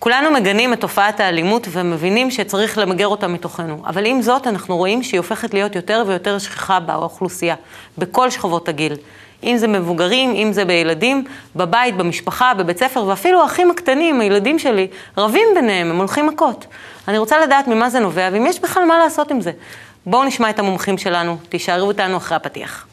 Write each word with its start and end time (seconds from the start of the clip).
כולנו 0.00 0.30
מגנים 0.30 0.72
את 0.72 0.80
תופעת 0.80 1.20
האלימות 1.20 1.68
ומבינים 1.70 2.30
שצריך 2.30 2.78
למגר 2.78 3.06
אותה 3.06 3.28
מתוכנו. 3.28 3.82
אבל 3.86 4.06
עם 4.06 4.22
זאת, 4.22 4.46
אנחנו 4.46 4.76
רואים 4.76 5.02
שהיא 5.02 5.20
הופכת 5.20 5.54
להיות 5.54 5.76
יותר 5.76 6.04
ויותר 6.06 6.38
שכיחה 6.38 6.80
באוכלוסייה, 6.80 7.54
בכל 7.98 8.30
שכבות 8.30 8.68
הגיל. 8.68 8.96
אם 9.44 9.56
זה 9.56 9.68
מבוגרים, 9.68 10.34
אם 10.34 10.52
זה 10.52 10.64
בילדים, 10.64 11.24
בבית, 11.56 11.96
במשפחה, 11.96 12.54
בבית 12.54 12.78
ספר, 12.78 13.04
ואפילו 13.04 13.42
האחים 13.42 13.70
הקטנים, 13.70 14.20
הילדים 14.20 14.58
שלי, 14.58 14.86
רבים 15.18 15.48
ביניהם, 15.54 15.90
הם 15.90 15.96
הולכים 15.96 16.26
מכות. 16.26 16.66
אני 17.08 17.18
רוצה 17.18 17.40
לדעת 17.40 17.68
ממה 17.68 17.90
זה 17.90 18.00
נובע, 18.00 18.28
ואם 18.32 18.46
יש 18.46 18.60
בכלל 18.60 18.84
מה 18.84 18.98
לעשות 18.98 19.30
עם 19.30 19.40
זה. 19.40 19.52
בואו 20.06 20.24
נשמע 20.24 20.50
את 20.50 20.58
המומחים 20.58 20.98
שלנו, 20.98 21.36
תישארו 21.48 21.90
איתנו 21.90 22.16
אחרי 22.16 22.36
הפתיח. 22.36 22.86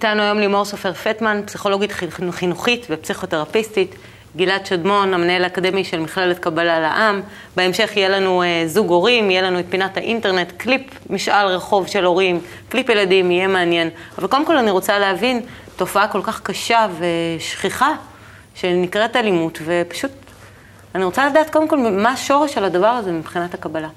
איתנו 0.00 0.22
היום 0.22 0.38
לימור 0.38 0.64
סופר 0.64 0.92
פטמן, 0.92 1.40
פסיכולוגית 1.46 1.92
חינוכית 2.30 2.86
ופסיכותרפיסטית, 2.90 3.94
גלעד 4.36 4.66
שדמון, 4.66 5.14
המנהל 5.14 5.44
האקדמי 5.44 5.84
של 5.84 6.00
מכללת 6.00 6.38
קבלה 6.38 6.80
לעם. 6.80 7.20
בהמשך 7.56 7.90
יהיה 7.96 8.08
לנו 8.08 8.42
אה, 8.42 8.62
זוג 8.66 8.90
הורים, 8.90 9.30
יהיה 9.30 9.42
לנו 9.42 9.60
את 9.60 9.64
פינת 9.70 9.96
האינטרנט, 9.96 10.52
קליפ 10.56 10.82
משאל 11.10 11.46
רחוב 11.46 11.86
של 11.86 12.04
הורים, 12.04 12.40
קליפ 12.68 12.88
ילדים, 12.88 13.30
יהיה 13.30 13.46
מעניין. 13.46 13.90
אבל 14.18 14.26
קודם 14.26 14.46
כל 14.46 14.56
אני 14.56 14.70
רוצה 14.70 14.98
להבין 14.98 15.40
תופעה 15.76 16.08
כל 16.08 16.22
כך 16.22 16.40
קשה 16.42 16.86
ושכיחה 16.98 17.92
שנקראת 18.54 19.16
אלימות, 19.16 19.58
ופשוט 19.64 20.12
אני 20.94 21.04
רוצה 21.04 21.26
לדעת 21.26 21.50
קודם 21.50 21.68
כל 21.68 21.76
מה 21.76 22.10
השורש 22.10 22.54
של 22.54 22.64
הדבר 22.64 22.86
הזה 22.86 23.12
מבחינת 23.12 23.54
הקבלה. 23.54 23.88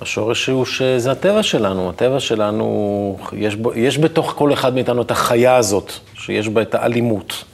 השורש 0.00 0.46
הוא 0.46 0.64
שזה 0.64 1.12
הטבע 1.12 1.42
שלנו, 1.42 1.90
הטבע 1.90 2.20
שלנו, 2.20 3.18
יש, 3.32 3.54
בו, 3.54 3.74
יש 3.74 3.98
בתוך 3.98 4.34
כל 4.36 4.52
אחד 4.52 4.74
מאיתנו 4.74 5.02
את 5.02 5.10
החיה 5.10 5.56
הזאת, 5.56 5.92
שיש 6.14 6.48
בה 6.48 6.62
את 6.62 6.74
האלימות. 6.74 7.44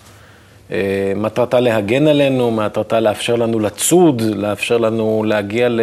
אה, 0.71 1.13
מטרתה 1.17 1.61
להגן 1.61 2.07
עלינו, 2.07 2.51
מטרתה 2.51 3.01
לאפשר 3.01 3.37
לנו 3.37 3.59
לצוד, 3.59 4.23
לאפשר 4.23 4.79
לנו 4.79 5.25
להגיע 5.27 5.69
ל... 5.69 5.81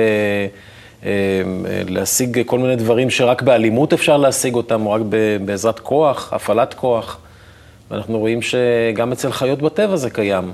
אה, 1.05 1.41
להשיג 1.87 2.41
כל 2.45 2.59
מיני 2.59 2.75
דברים 2.75 3.09
שרק 3.09 3.41
באלימות 3.41 3.93
אפשר 3.93 4.17
להשיג 4.17 4.55
אותם, 4.55 4.85
או 4.85 4.91
רק 4.91 5.01
בעזרת 5.45 5.79
כוח, 5.79 6.33
הפעלת 6.33 6.73
כוח. 6.73 7.17
ואנחנו 7.91 8.19
רואים 8.19 8.39
שגם 8.41 9.11
אצל 9.11 9.31
חיות 9.31 9.61
בטבע 9.61 9.95
זה 9.95 10.09
קיים. 10.09 10.53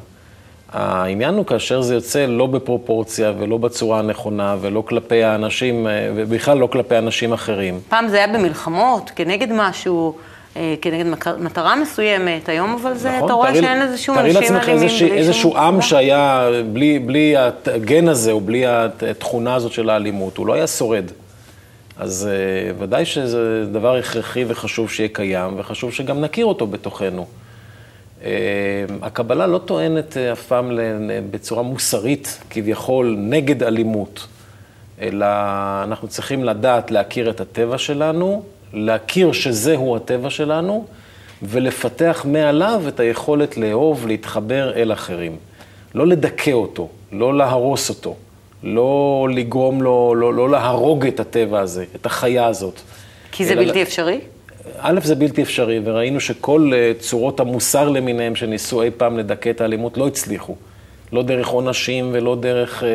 העניין 0.76 1.34
הוא 1.34 1.46
כאשר 1.46 1.82
זה 1.82 1.94
יוצא 1.94 2.26
לא 2.26 2.48
בפרופורציה 2.48 3.34
ולא 3.40 3.58
בצורה 3.58 4.00
הנכונה 4.00 4.56
ולא 4.62 4.84
כלפי 4.88 5.24
האנשים, 5.24 5.88
אה, 5.88 6.10
ובכלל 6.16 6.58
לא 6.58 6.68
כלפי 6.68 6.98
אנשים 6.98 7.34
אחרים. 7.34 7.80
פעם 7.90 8.08
זה 8.08 8.18
היה 8.18 8.28
במלחמות, 8.28 9.12
כנגד 9.16 9.48
משהו, 9.52 10.16
אה, 10.58 10.76
כנגד 10.82 11.06
מטרה 11.40 11.76
מסוימת, 11.76 12.50
היום 12.50 12.78
אבל 12.82 12.98
זה, 12.98 13.12
נכון, 13.12 13.26
אתה 13.26 13.34
רואה 13.34 13.56
שאין 13.56 13.82
איזשהו 13.82 14.14
אנשים 14.14 14.26
אלימים. 14.26 14.50
תארי 14.50 14.58
לעצמך 14.58 14.70
איזשהו, 14.70 15.08
איזשהו 15.08 15.58
עם 15.58 15.82
שהיה 15.82 16.50
בלי, 16.74 17.00
בלי 17.00 17.36
הגן 17.66 18.08
הזה 18.08 18.32
או 18.32 18.40
בלי 18.42 18.66
התכונה 18.66 19.56
הזאת 19.56 19.72
של 19.72 19.90
האלימות, 19.90 20.38
הוא 20.38 20.48
לא 20.48 20.54
היה 20.54 20.68
שורד. 20.68 21.06
אז 21.98 22.30
uh, 22.30 22.76
ודאי 22.84 23.06
שזה 23.06 23.66
דבר 23.72 23.96
הכרחי 23.96 24.46
וחשוב 24.48 24.92
שיהיה 24.92 25.10
קיים, 25.10 25.54
וחשוב 25.58 25.94
שגם 25.94 26.22
נכיר 26.22 26.46
אותו 26.46 26.68
בתוכנו. 26.68 27.26
אה, 28.26 28.32
הקבלה 29.02 29.48
לא 29.48 29.58
טוענת 29.58 30.18
אה, 30.18 30.32
אף 30.32 30.42
פעם 30.42 30.72
בצורה 31.32 31.64
מוסרית, 31.64 32.40
כביכול, 32.50 33.16
נגד 33.20 33.64
אלימות, 33.64 34.28
אלא 35.02 35.26
אנחנו 35.84 36.08
צריכים 36.08 36.44
לדעת 36.44 36.92
להכיר 36.92 37.30
את 37.30 37.42
הטבע 37.42 37.78
שלנו, 37.78 38.44
להכיר 38.74 39.32
שזהו 39.32 39.96
הטבע 39.96 40.30
שלנו, 40.30 40.86
ולפתח 41.42 42.26
מעליו 42.30 42.84
את 42.88 43.00
היכולת 43.00 43.58
לאהוב, 43.58 44.08
להתחבר 44.08 44.74
אל 44.76 44.94
אחרים. 44.94 45.36
לא 45.96 46.08
לדכא 46.08 46.52
אותו, 46.52 46.90
לא 47.12 47.38
להרוס 47.38 47.90
אותו, 47.90 48.16
לא 48.64 49.28
לגרום 49.32 49.82
לו, 49.82 50.16
לא, 50.16 50.34
לא 50.34 50.50
להרוג 50.50 51.06
את 51.06 51.20
הטבע 51.20 51.60
הזה, 51.60 51.86
את 51.96 52.06
החיה 52.06 52.48
הזאת. 52.48 52.82
כי 53.32 53.46
זה 53.46 53.56
בלתי 53.56 53.82
אפשרי? 53.82 54.20
א', 54.80 55.00
זה 55.04 55.16
בלתי 55.16 55.42
אפשרי, 55.42 55.80
וראינו 55.84 56.20
שכל 56.20 56.72
אה, 56.74 56.92
צורות 57.00 57.40
המוסר 57.40 57.90
למיניהם 57.90 58.36
שניסו 58.36 58.82
אי 58.82 58.90
פעם 58.98 59.18
לדכא 59.18 59.50
את 59.50 59.62
האלימות 59.62 59.98
לא 59.98 60.08
הצליחו. 60.08 60.56
לא 61.12 61.24
דרך 61.24 61.48
עונשים 61.48 62.10
ולא 62.12 62.36
דרך 62.36 62.84
אה, 62.84 62.90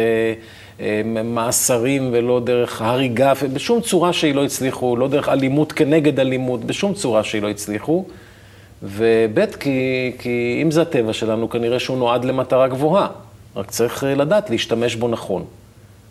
אה, 0.80 1.22
מאסרים 1.24 2.10
ולא 2.12 2.40
דרך 2.44 2.82
הריגה, 2.82 3.32
בשום 3.52 3.80
צורה 3.80 4.12
שהיא 4.12 4.34
לא 4.34 4.44
הצליחו, 4.44 4.96
לא 4.96 5.08
דרך 5.08 5.28
אלימות 5.28 5.72
כנגד 5.72 6.20
אלימות, 6.20 6.64
בשום 6.64 6.94
צורה 6.94 7.24
שהיא 7.24 7.42
לא 7.42 7.48
הצליחו. 7.48 8.04
וב', 8.82 9.46
כי, 9.60 10.12
כי 10.18 10.60
אם 10.62 10.70
זה 10.70 10.82
הטבע 10.82 11.12
שלנו, 11.12 11.50
כנראה 11.50 11.78
שהוא 11.78 11.98
נועד 11.98 12.24
למטרה 12.24 12.68
גבוהה. 12.68 13.08
רק 13.56 13.70
צריך 13.70 14.04
אה, 14.04 14.14
לדעת 14.14 14.50
להשתמש 14.50 14.96
בו 14.96 15.08
נכון. 15.08 15.44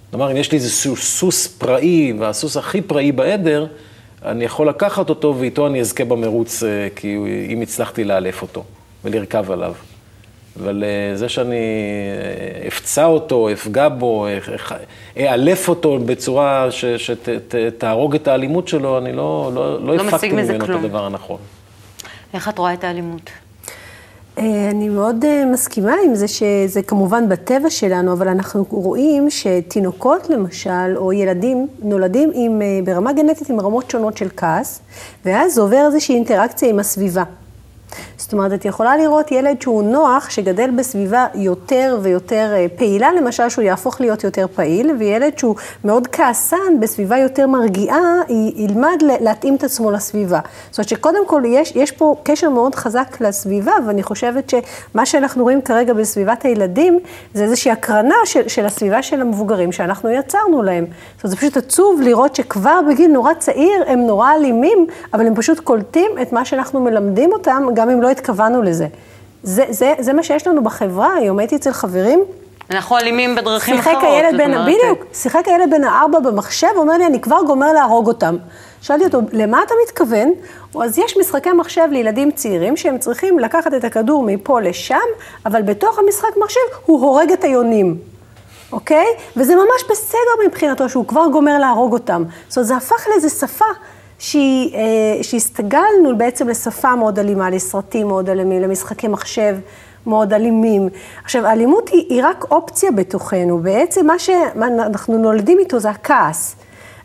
כלומר, 0.09 0.31
אם 0.31 0.38
יש 0.38 0.52
לי 0.52 0.58
איזה 0.58 0.70
סוס 0.96 1.47
פראי, 1.47 2.14
והסוס 2.20 2.58
הכי 2.58 2.81
פראי 2.81 3.12
בעדר, 3.12 3.66
אני 4.25 4.46
יכול 4.46 4.69
לקחת 4.69 5.09
אותו 5.09 5.35
ואיתו 5.40 5.68
אני 5.68 5.80
אזכה 5.81 6.06
במרוץ, 6.06 6.63
אה, 6.63 6.88
כי 6.96 7.18
אם 7.50 7.62
הצלחתי 7.62 8.03
לאלף 8.03 8.41
אותו 8.41 8.63
ולרכב 9.06 9.52
עליו. 9.52 9.74
אבל 10.59 10.84
אה, 10.84 11.16
זה 11.16 11.30
שאני 11.30 11.56
אה, 11.56 12.68
אפצע 12.68 13.06
אותו, 13.06 13.52
אפגע 13.53 13.90
בו, 13.90 14.28
אאלף 15.18 15.69
אותו 15.69 16.00
בצורה 16.00 16.68
שתהרוג 16.97 18.16
את 18.16 18.28
האלימות 18.28 18.68
שלו, 18.68 18.97
אני 18.97 19.13
לא, 19.13 19.52
לא, 19.53 19.85
לא, 19.85 19.97
לא 19.97 20.08
הפקתי 20.08 20.31
ממנו 20.31 20.66
את 20.66 20.69
הדבר 20.69 21.06
הנכון. 21.06 21.40
איך 22.34 22.50
את 22.50 22.58
רואה 22.58 22.74
את 22.74 22.84
האלימות? 22.84 23.29
אה, 24.39 24.69
אני 24.72 24.89
מאוד 24.89 25.25
אה, 25.25 25.45
מסכימה 25.45 25.95
עם 26.05 26.16
זה 26.16 26.27
שזה 26.27 26.81
כמובן 26.88 27.29
בטבע 27.29 27.69
שלנו, 27.69 28.13
אבל 28.13 28.27
אנחנו 28.27 28.66
רואים 28.69 29.29
שתינוקות 29.29 30.29
למשל, 30.29 30.97
או 30.97 31.13
ילדים, 31.13 31.67
נולדים 31.79 32.31
עם, 32.33 32.61
אה, 32.61 32.79
ברמה 32.85 33.13
גנטית 33.13 33.49
עם 33.49 33.59
רמות 33.59 33.89
שונות 33.89 34.17
של 34.17 34.28
כעס, 34.38 34.81
ואז 35.25 35.59
עובר 35.59 35.85
איזושהי 35.85 36.16
אינטראקציה 36.16 36.69
עם 36.69 36.79
הסביבה. 36.79 37.23
זאת 38.17 38.33
אומרת, 38.33 38.53
את 38.53 38.66
יכולה 38.66 38.97
לראות 38.97 39.31
ילד 39.31 39.61
שהוא 39.61 39.83
נוח, 39.83 40.29
שגדל 40.29 40.69
בסביבה 40.77 41.25
יותר 41.35 41.97
ויותר 42.01 42.51
אה, 42.53 42.66
פעילה, 42.77 43.09
למשל, 43.11 43.50
שהוא 43.50 43.63
יהפוך 43.63 44.01
להיות 44.01 44.23
יותר 44.23 44.45
פעיל, 44.55 44.91
וילד 45.00 45.38
שהוא 45.38 45.55
מאוד 45.83 46.07
כעסן, 46.07 46.79
בסביבה 46.79 47.17
יותר 47.17 47.47
מרגיעה, 47.47 47.99
ילמד 48.55 48.97
להתאים 49.22 49.55
את 49.55 49.63
עצמו 49.63 49.91
לסביבה. 49.91 50.39
זאת 50.69 50.78
אומרת 50.78 50.89
שקודם 50.89 51.28
כל 51.28 51.44
יש, 51.45 51.73
יש 51.75 51.91
פה 51.91 52.16
קשר 52.23 52.49
מאוד 52.49 52.75
חזק 52.75 53.22
לסביבה, 53.22 53.72
ואני 53.88 54.03
חושבת 54.03 54.49
שמה 54.49 55.05
שאנחנו 55.05 55.44
רואים 55.44 55.61
כרגע 55.61 55.94
בסביבת 55.94 56.45
הילדים, 56.45 56.99
זה 57.33 57.44
איזושהי 57.44 57.72
הקרנה 57.72 58.16
של, 58.25 58.47
של 58.47 58.66
הסביבה 58.66 59.03
של 59.03 59.22
המבוגרים 59.22 59.72
שאנחנו 59.72 60.09
יצרנו 60.09 60.63
להם. 60.63 60.85
זאת 60.85 61.23
אומרת, 61.23 61.31
זה 61.31 61.35
פשוט 61.35 61.57
עצוב 61.57 62.01
לראות 62.01 62.35
שכבר 62.35 62.79
בגיל 62.89 63.11
נורא 63.11 63.33
צעיר 63.33 63.83
הם 63.88 63.99
נורא 63.99 64.33
אלימים, 64.33 64.85
אבל 65.13 65.28
הם 65.28 65.35
פשוט 65.35 65.59
קולטים 65.59 66.11
את 66.22 66.33
מה 66.33 66.45
שאנחנו 66.45 66.79
מלמדים 66.79 67.33
אותם, 67.33 67.63
גם 67.79 67.90
אם 67.90 68.01
לא 68.01 68.09
התכוונו 68.09 68.62
לזה. 68.62 68.88
זה, 69.44 69.66
זה, 69.69 69.94
זה 70.00 70.13
מה 70.13 70.23
שיש 70.23 70.47
לנו 70.47 70.63
בחברה 70.63 71.13
היום, 71.13 71.40
הייתי 71.40 71.56
אצל 71.56 71.72
חברים. 71.72 72.23
אנחנו 72.72 72.97
אלימים 72.97 73.35
בדרכים 73.35 73.76
שיחק 73.76 73.87
אחרות. 73.87 74.03
הילד 74.03 74.37
בין, 74.37 74.52
בדיוק, 74.52 75.05
שיחק 75.14 75.47
הילד 75.47 75.70
בן 75.72 75.84
הארבע 75.84 76.20
במחשב, 76.20 76.67
אומר 76.76 76.97
לי, 76.97 77.05
אני 77.05 77.22
כבר 77.22 77.37
גומר 77.47 77.73
להרוג 77.73 78.08
אותם. 78.08 78.37
שאלתי 78.81 79.05
אותו, 79.05 79.20
למה 79.31 79.64
אתה 79.64 79.73
מתכוון? 79.85 80.31
אז 80.81 80.99
יש 80.99 81.17
משחקי 81.17 81.52
מחשב 81.52 81.87
לילדים 81.91 82.31
צעירים 82.31 82.78
שהם 82.78 82.97
צריכים 82.97 83.40
לקחת 83.40 83.73
את 83.73 83.84
הכדור 83.84 84.23
מפה 84.23 84.61
לשם, 84.61 84.96
אבל 85.46 85.61
בתוך 85.61 85.99
המשחק 85.99 86.37
מחשב 86.43 86.59
הוא 86.85 87.02
הורג 87.02 87.31
את 87.31 87.43
היונים. 87.43 87.97
אוקיי? 88.72 89.05
וזה 89.37 89.55
ממש 89.55 89.84
בסדר 89.90 90.47
מבחינתו 90.47 90.90
שהוא 90.90 91.08
כבר 91.08 91.28
גומר 91.31 91.58
להרוג 91.58 91.93
אותם. 91.93 92.23
זאת 92.47 92.58
אומרת, 92.58 92.67
זה 92.67 92.76
הפך 92.76 93.08
לאיזה 93.09 93.29
שפה 93.29 93.66
שהסתגלנו 94.19 96.17
בעצם 96.17 96.47
לשפה 96.47 96.95
מאוד 96.95 97.19
אלימה, 97.19 97.49
לסרטים 97.49 98.07
מאוד 98.07 98.29
אלימים, 98.29 98.61
למשחקי 98.61 99.07
מחשב 99.07 99.57
מאוד 100.07 100.33
אלימים. 100.33 100.89
עכשיו, 101.23 101.45
האלימות 101.45 101.89
היא, 101.89 102.05
היא 102.09 102.21
רק 102.23 102.45
אופציה 102.51 102.91
בתוכנו, 102.91 103.59
בעצם 103.59 104.07
מה 104.07 104.19
שאנחנו 104.19 105.17
נולדים 105.17 105.59
איתו 105.59 105.79
זה 105.79 105.89
הכעס. 105.89 106.55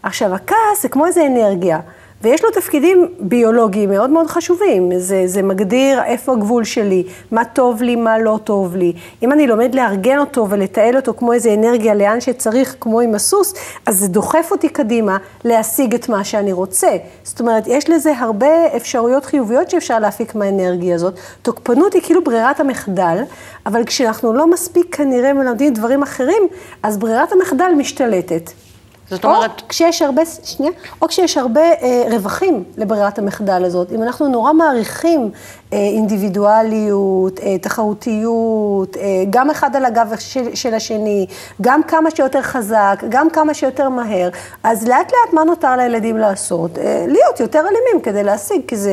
עכשיו, 0.03 0.35
הכעס 0.35 0.83
זה 0.83 0.89
כמו 0.89 1.07
איזה 1.07 1.27
אנרגיה. 1.27 1.81
ויש 2.23 2.45
לו 2.45 2.51
תפקידים 2.51 3.09
ביולוגיים 3.21 3.91
מאוד 3.91 4.11
מאוד 4.11 4.27
חשובים. 4.27 4.99
זה, 4.99 5.23
זה 5.27 5.43
מגדיר 5.43 6.03
איפה 6.03 6.33
הגבול 6.33 6.65
שלי, 6.65 7.05
מה 7.31 7.45
טוב 7.45 7.83
לי, 7.83 7.97
מה 7.97 8.19
לא 8.19 8.39
טוב 8.45 8.77
לי. 8.77 8.93
אם 9.23 9.33
אני 9.33 9.47
לומד 9.47 9.75
לארגן 9.75 10.19
אותו 10.19 10.47
ולתעל 10.51 10.97
אותו 10.97 11.15
כמו 11.15 11.33
איזה 11.33 11.55
אנרגיה 11.55 11.95
לאן 11.95 12.21
שצריך, 12.21 12.77
כמו 12.81 13.01
עם 13.01 13.15
הסוס, 13.15 13.55
אז 13.87 13.99
זה 13.99 14.09
דוחף 14.09 14.49
אותי 14.51 14.69
קדימה 14.69 15.17
להשיג 15.45 15.95
את 15.95 16.09
מה 16.09 16.25
שאני 16.25 16.53
רוצה. 16.53 16.97
זאת 17.23 17.41
אומרת, 17.41 17.65
יש 17.67 17.91
לזה 17.91 18.19
הרבה 18.19 18.77
אפשרויות 18.77 19.25
חיוביות 19.25 19.71
שאפשר 19.71 19.99
להפיק 19.99 20.35
מהאנרגיה 20.35 20.95
הזאת. 20.95 21.15
תוקפנות 21.43 21.95
היא 21.95 22.03
כאילו 22.03 22.25
ברירת 22.25 22.61
המחדל, 22.61 23.19
אבל 23.67 23.85
כשאנחנו 23.85 24.33
לא 24.33 24.51
מספיק 24.51 24.97
כנראה 24.97 25.33
מלמדים 25.33 25.73
דברים 25.73 26.03
אחרים, 26.03 26.43
אז 26.83 26.99
ברירת 26.99 27.33
המחדל 27.33 27.71
משתלטת. 27.77 28.64
זאת 29.11 29.25
אומרת... 29.25 29.63
או 29.63 29.69
כשיש 29.69 30.03
הרבה, 30.03 30.23
שנייה, 30.45 30.73
או 31.03 31.09
כשיש 31.09 31.37
הרבה 31.37 31.61
אה, 31.61 32.05
רווחים 32.11 32.65
לברירת 32.77 33.19
המחדל 33.19 33.65
הזאת. 33.65 33.93
אם 33.93 34.03
אנחנו 34.03 34.29
נורא 34.29 34.53
מעריכים 34.53 35.31
אה, 35.73 35.79
אינדיבידואליות, 35.79 37.41
אה, 37.41 37.59
תחרותיות, 37.59 38.97
אה, 38.97 39.03
גם 39.31 39.51
אחד 39.51 39.77
על 39.77 39.85
הגב 39.85 40.13
של, 40.19 40.55
של 40.55 40.75
השני, 40.75 41.27
גם 41.61 41.83
כמה 41.83 42.11
שיותר 42.11 42.43
חזק, 42.43 43.05
גם 43.09 43.31
כמה 43.31 43.55
שיותר 43.55 43.89
מהר, 43.89 44.29
אז 44.63 44.89
לאט 44.89 45.13
לאט 45.13 45.33
מה 45.33 45.45
נותר 45.45 45.77
לילדים 45.77 46.19
לעשות? 46.19 46.79
אה, 46.79 47.05
להיות 47.09 47.41
יותר 47.41 47.61
אלימים 47.61 48.03
כדי 48.03 48.25
להשיג, 48.25 48.61
כי 48.69 48.77
זה 48.77 48.93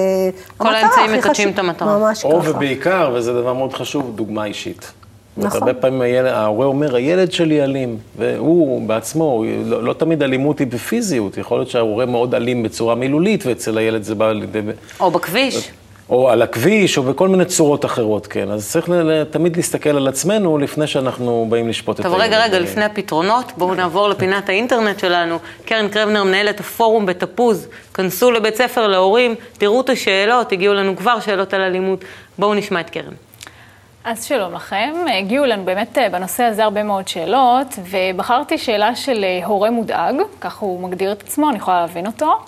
כל 0.58 0.76
האמצעים 0.76 1.14
מקדשים 1.14 1.50
את 1.50 1.60
המטרה. 1.60 1.98
ממש 1.98 2.26
או 2.26 2.42
ככה. 2.42 2.52
ובעיקר, 2.52 3.12
וזה 3.16 3.34
דבר 3.34 3.54
מאוד 3.54 3.74
חשוב, 3.74 4.16
דוגמה 4.16 4.46
אישית. 4.46 4.92
נכון. 5.38 5.60
הרבה 5.62 5.74
פעמים 5.74 6.02
הילד, 6.02 6.28
ההורה 6.32 6.66
אומר, 6.66 6.96
הילד 6.96 7.32
שלי 7.32 7.64
אלים, 7.64 7.98
והוא 8.18 8.88
בעצמו, 8.88 9.24
הוא, 9.24 9.46
לא, 9.66 9.84
לא 9.84 9.94
תמיד 9.94 10.24
אלימות 10.24 10.60
היא 10.60 10.68
בפיזיות, 10.68 11.38
יכול 11.38 11.58
להיות 11.60 11.70
שההורה 11.70 12.06
מאוד 12.06 12.36
אלים 12.36 12.64
בצורה 12.64 12.96
מילולית, 12.96 13.46
ואצל 13.46 13.78
הילד 13.78 14.04
זה 14.04 14.16
בא 14.16 14.32
לידי... 14.32 14.60
או 15.00 15.12
בכביש. 15.12 15.72
או 16.10 16.30
על 16.30 16.42
הכביש, 16.42 16.98
או 16.98 17.04
בכל 17.04 17.28
מיני 17.30 17.46
צורות 17.46 17.86
אחרות, 17.86 18.28
כן. 18.28 18.52
אז 18.52 18.70
צריך 18.72 18.90
ל- 18.90 19.24
תמיד 19.24 19.56
להסתכל 19.56 19.90
על 19.90 20.08
עצמנו 20.08 20.58
לפני 20.58 20.88
שאנחנו 20.88 21.46
באים 21.50 21.70
לשפוט 21.70 22.00
את 22.00 22.06
טוב, 22.06 22.14
הילד. 22.14 22.26
רגע, 22.26 22.44
רגע, 22.44 22.60
לפני 22.60 22.84
הפתרונות, 22.86 23.52
בואו 23.58 23.74
נעבור 23.76 24.10
לפינת 24.10 24.50
האינטרנט 24.50 25.00
שלנו. 25.00 25.38
קרן 25.66 25.88
קרבנר 25.88 26.24
מנהלת 26.24 26.60
הפורום 26.60 27.06
בתפוז. 27.06 27.68
כנסו 27.94 28.32
לבית 28.32 28.56
ספר 28.56 28.88
להורים, 28.88 29.36
תראו 29.58 29.82
את 29.82 29.90
השאלות, 29.90 30.52
הגיעו 30.52 30.74
לנו 30.74 30.96
כבר 30.98 31.20
שאלות 31.20 31.54
על 31.54 31.62
אלימות. 31.62 32.00
בואו 32.40 32.54
נשמע 32.54 32.80
את 32.80 32.90
קרן. 32.90 33.14
אז 34.04 34.26
שלום 34.26 34.54
לכם, 34.54 34.94
הגיעו 35.18 35.46
לנו 35.46 35.66
באמת 35.66 35.98
אה, 35.98 36.10
בנושא 36.10 36.44
הזה 36.44 36.64
הרבה 36.64 36.84
מאוד 36.84 37.08
שאלות, 37.08 37.68
ובחרתי 37.90 38.58
שאלה 38.58 38.96
של 38.96 39.24
אה, 39.24 39.46
הורה 39.46 39.72
מודאג, 39.72 40.16
כך 40.42 40.58
הוא 40.58 40.80
מגדיר 40.84 41.12
את 41.12 41.22
עצמו, 41.22 41.50
אני 41.50 41.58
יכולה 41.58 41.82
להבין 41.82 42.08
אותו. 42.08 42.40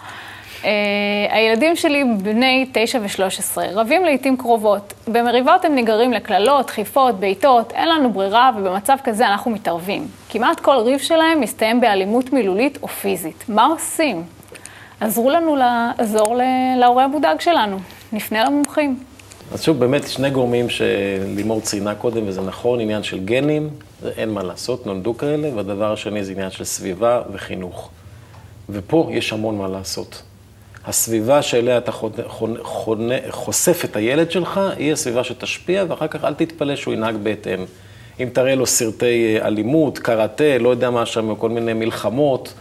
Uh, 0.61 0.65
הילדים 1.29 1.75
שלי 1.75 2.03
בני 2.17 2.69
9 2.73 2.99
ו-13, 3.01 3.57
רבים 3.73 4.05
לעיתים 4.05 4.37
קרובות. 4.37 4.93
במריבות 5.07 5.65
הם 5.65 5.75
נגררים 5.75 6.13
לקללות, 6.13 6.67
דחיפות, 6.67 7.19
בעיטות, 7.19 7.71
אין 7.71 7.89
לנו 7.89 8.13
ברירה, 8.13 8.51
ובמצב 8.57 8.97
כזה 9.03 9.27
אנחנו 9.27 9.51
מתערבים. 9.51 10.07
כמעט 10.29 10.59
כל 10.59 10.75
ריב 10.75 10.99
שלהם 10.99 11.41
מסתיים 11.41 11.81
באלימות 11.81 12.33
מילולית 12.33 12.77
או 12.83 12.87
פיזית. 12.87 13.43
מה 13.47 13.65
עושים? 13.65 14.23
עזרו 14.99 15.29
לנו 15.29 15.55
לעזור 15.55 16.39
להורה 16.77 17.03
המודאג 17.03 17.39
שלנו. 17.39 17.77
נפנה 18.13 18.43
למומחים. 18.43 19.12
אז 19.53 19.63
שוב, 19.63 19.79
באמת 19.79 20.07
שני 20.07 20.29
גורמים 20.29 20.69
שלימור 20.69 21.61
ציינה 21.61 21.95
קודם, 21.95 22.27
וזה 22.27 22.41
נכון, 22.41 22.79
עניין 22.79 23.03
של 23.03 23.19
גנים, 23.25 23.69
אין 24.17 24.29
מה 24.29 24.43
לעשות, 24.43 24.85
נולדו 24.85 25.17
כאלה, 25.17 25.49
והדבר 25.55 25.93
השני 25.93 26.23
זה 26.23 26.31
עניין 26.31 26.51
של 26.51 26.63
סביבה 26.63 27.21
וחינוך. 27.33 27.89
ופה 28.69 29.09
יש 29.11 29.33
המון 29.33 29.57
מה 29.57 29.67
לעשות. 29.67 30.21
הסביבה 30.85 31.41
שאליה 31.41 31.77
אתה 31.77 31.91
חונ... 31.91 32.11
חונ... 32.23 32.55
חונ... 32.61 33.09
חושף 33.29 33.85
את 33.85 33.95
הילד 33.95 34.31
שלך, 34.31 34.59
היא 34.77 34.93
הסביבה 34.93 35.23
שתשפיע, 35.23 35.85
ואחר 35.89 36.07
כך 36.07 36.23
אל 36.23 36.33
תתפלא 36.33 36.75
שהוא 36.75 36.93
ינהג 36.93 37.15
בהתאם. 37.23 37.65
אם 38.19 38.29
תראה 38.33 38.55
לו 38.55 38.65
סרטי 38.65 39.37
אה, 39.41 39.47
אלימות, 39.47 39.99
קראטה, 39.99 40.57
לא 40.57 40.69
יודע 40.69 40.89
מה 40.89 41.05
שם, 41.05 41.35
כל 41.35 41.49
מיני 41.49 41.73
מלחמות, 41.73 42.53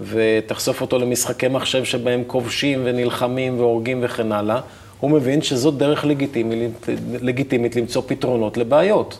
ותחשוף 0.00 0.80
אותו 0.80 0.98
למשחקי 0.98 1.48
מחשב 1.48 1.84
שבהם 1.84 2.22
כובשים 2.26 2.80
ונלחמים 2.84 3.58
והורגים 3.58 4.00
וכן 4.02 4.32
הלאה, 4.32 4.60
הוא 5.00 5.10
מבין 5.10 5.42
שזאת 5.42 5.76
דרך 5.76 6.04
לגיטימית, 6.04 6.86
לגיטימית 7.20 7.76
למצוא 7.76 8.02
פתרונות 8.06 8.56
לבעיות. 8.56 9.18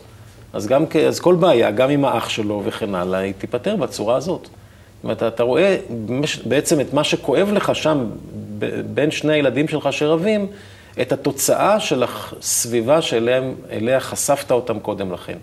אז, 0.53 0.67
גם, 0.67 0.85
אז 1.07 1.19
כל 1.19 1.35
בעיה, 1.35 1.71
גם 1.71 1.89
עם 1.89 2.05
האח 2.05 2.29
שלו 2.29 2.61
וכן 2.65 2.95
הלאה, 2.95 3.19
היא 3.19 3.33
תיפתר 3.37 3.75
בצורה 3.75 4.15
הזאת. 4.15 4.41
זאת 4.41 5.03
אומרת, 5.03 5.23
אתה 5.23 5.43
רואה 5.43 5.77
בעצם 6.45 6.81
את 6.81 6.93
מה 6.93 7.03
שכואב 7.03 7.49
לך 7.51 7.75
שם, 7.75 8.05
בין 8.93 9.11
שני 9.11 9.33
הילדים 9.33 9.67
שלך 9.67 9.93
שרבים, 9.93 10.47
את 11.01 11.11
התוצאה 11.11 11.79
של 11.79 12.03
הסביבה 12.03 13.01
שאליה 13.01 13.41
אליה 13.71 13.99
חשפת 13.99 14.51
אותם 14.51 14.79
קודם 14.79 15.11
לכן. 15.11 15.37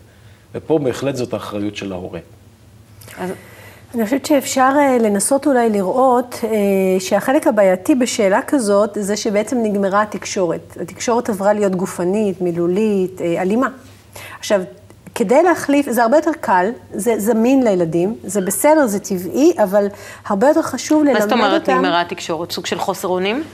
ופה 0.55 0.79
בהחלט 0.79 1.17
זאת 1.17 1.33
האחריות 1.35 1.77
של 1.77 1.93
ההורה. 1.93 2.21
אז 3.19 3.31
אני 3.95 4.05
חושבת 4.05 4.27
שאפשר 4.27 4.73
אה, 4.79 4.99
לנסות 4.99 5.47
אולי 5.47 5.71
לראות 5.71 6.41
אה, 6.45 6.49
שהחלק 7.01 7.47
הבעייתי 7.47 7.95
בשאלה 7.95 8.43
כזאת 8.43 8.91
זה 9.01 9.17
שבעצם 9.17 9.57
נגמרה 9.63 10.03
התקשורת. 10.03 10.77
התקשורת 10.81 11.29
עברה 11.29 11.53
להיות 11.53 11.75
גופנית, 11.77 12.41
מילולית, 12.41 13.21
אה, 13.21 13.43
אלימה. 13.43 13.69
עכשיו, 14.39 14.61
כדי 15.15 15.43
להחליף, 15.43 15.91
זה 15.91 16.03
הרבה 16.03 16.17
יותר 16.17 16.31
קל, 16.41 16.71
זה 16.93 17.15
זמין 17.19 17.65
לילדים, 17.65 18.15
זה 18.23 18.41
בסדר, 18.41 18.87
זה 18.87 18.99
טבעי, 18.99 19.53
אבל 19.63 19.87
הרבה 20.27 20.49
יותר 20.49 20.63
חשוב 20.63 21.05
ללמד 21.05 21.15
מה 21.17 21.25
אותם... 21.25 21.29
זאת 21.29 21.39
אומרת 21.39 21.69
נגמרה 21.69 22.01
התקשורת? 22.01 22.53
סוג 22.53 22.67
של 22.67 22.79
חוסר 22.79 23.09
אונים? 23.09 23.45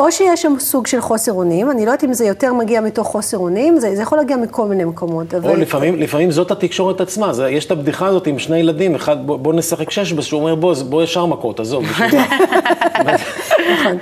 או 0.00 0.12
שיש 0.12 0.42
שם 0.42 0.54
סוג 0.58 0.86
של 0.86 1.00
חוסר 1.00 1.32
אונים, 1.32 1.70
אני 1.70 1.86
לא 1.86 1.90
יודעת 1.90 2.04
אם 2.04 2.12
זה 2.12 2.24
יותר 2.24 2.52
מגיע 2.52 2.80
מתוך 2.80 3.06
חוסר 3.06 3.38
אונים, 3.38 3.80
זה, 3.80 3.96
זה 3.96 4.02
יכול 4.02 4.18
להגיע 4.18 4.36
מכל 4.36 4.66
מיני 4.66 4.84
מקומות, 4.84 5.34
אבל... 5.34 5.50
או 5.50 5.56
לפעמים, 5.56 5.96
לפעמים 5.96 6.30
זאת 6.30 6.50
התקשורת 6.50 7.00
עצמה, 7.00 7.32
זה, 7.32 7.48
יש 7.50 7.66
את 7.66 7.70
הבדיחה 7.70 8.06
הזאת 8.06 8.26
עם 8.26 8.38
שני 8.38 8.58
ילדים, 8.58 8.94
אחד 8.94 9.26
בוא, 9.26 9.36
בוא 9.36 9.54
נשחק 9.54 9.90
שש, 9.90 10.12
שהוא 10.12 10.40
אומר 10.40 10.54
בוא, 10.54 10.74
בוא 10.88 11.02
ישר 11.02 11.26
מכות, 11.26 11.60
עזוב? 11.60 11.84
נכון. 11.84 12.18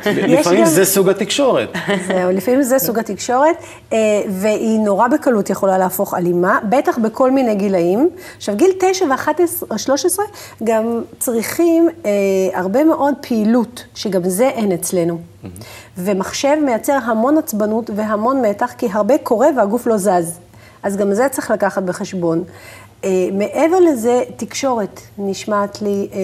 לפעמים 0.38 0.64
זה 0.64 0.84
סוג 0.84 1.08
התקשורת. 1.08 1.68
זהו, 2.06 2.32
לפעמים 2.32 2.62
זה 2.62 2.78
סוג 2.78 2.98
התקשורת, 2.98 3.56
אה, 3.92 3.98
והיא 4.28 4.78
נורא 4.78 5.08
בקלות 5.08 5.50
יכולה 5.50 5.78
להפוך 5.78 6.14
אלימה, 6.14 6.58
בטח 6.68 6.98
בכל 6.98 7.30
מיני 7.30 7.54
גילאים. 7.54 8.08
עכשיו, 8.36 8.56
גיל 8.56 8.70
9 8.80 9.04
ו-13 9.04 10.18
גם 10.64 11.00
צריכים 11.18 11.88
אה, 12.06 12.10
הרבה 12.54 12.84
מאוד 12.84 13.14
פעילות, 13.28 13.84
שגם 13.94 14.28
זה 14.28 14.48
אין 14.48 14.72
אצלנו. 14.72 15.18
ומחשב 15.98 16.56
מייצר 16.64 16.98
המון 17.04 17.38
עצבנות 17.38 17.90
והמון 17.94 18.42
מתח, 18.42 18.72
כי 18.78 18.88
הרבה 18.92 19.18
קורה 19.18 19.48
והגוף 19.56 19.86
לא 19.86 19.96
זז. 19.96 20.38
אז 20.82 20.96
גם 20.96 21.14
זה 21.14 21.28
צריך 21.28 21.50
לקחת 21.50 21.82
בחשבון. 21.82 22.44
אה, 23.04 23.28
מעבר 23.32 23.80
לזה, 23.80 24.22
תקשורת 24.36 25.00
נשמעת 25.18 25.82
לי 25.82 26.08
אה, 26.12 26.18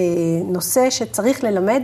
נושא 0.45 0.89
שצריך 0.89 1.43
ללמד, 1.43 1.83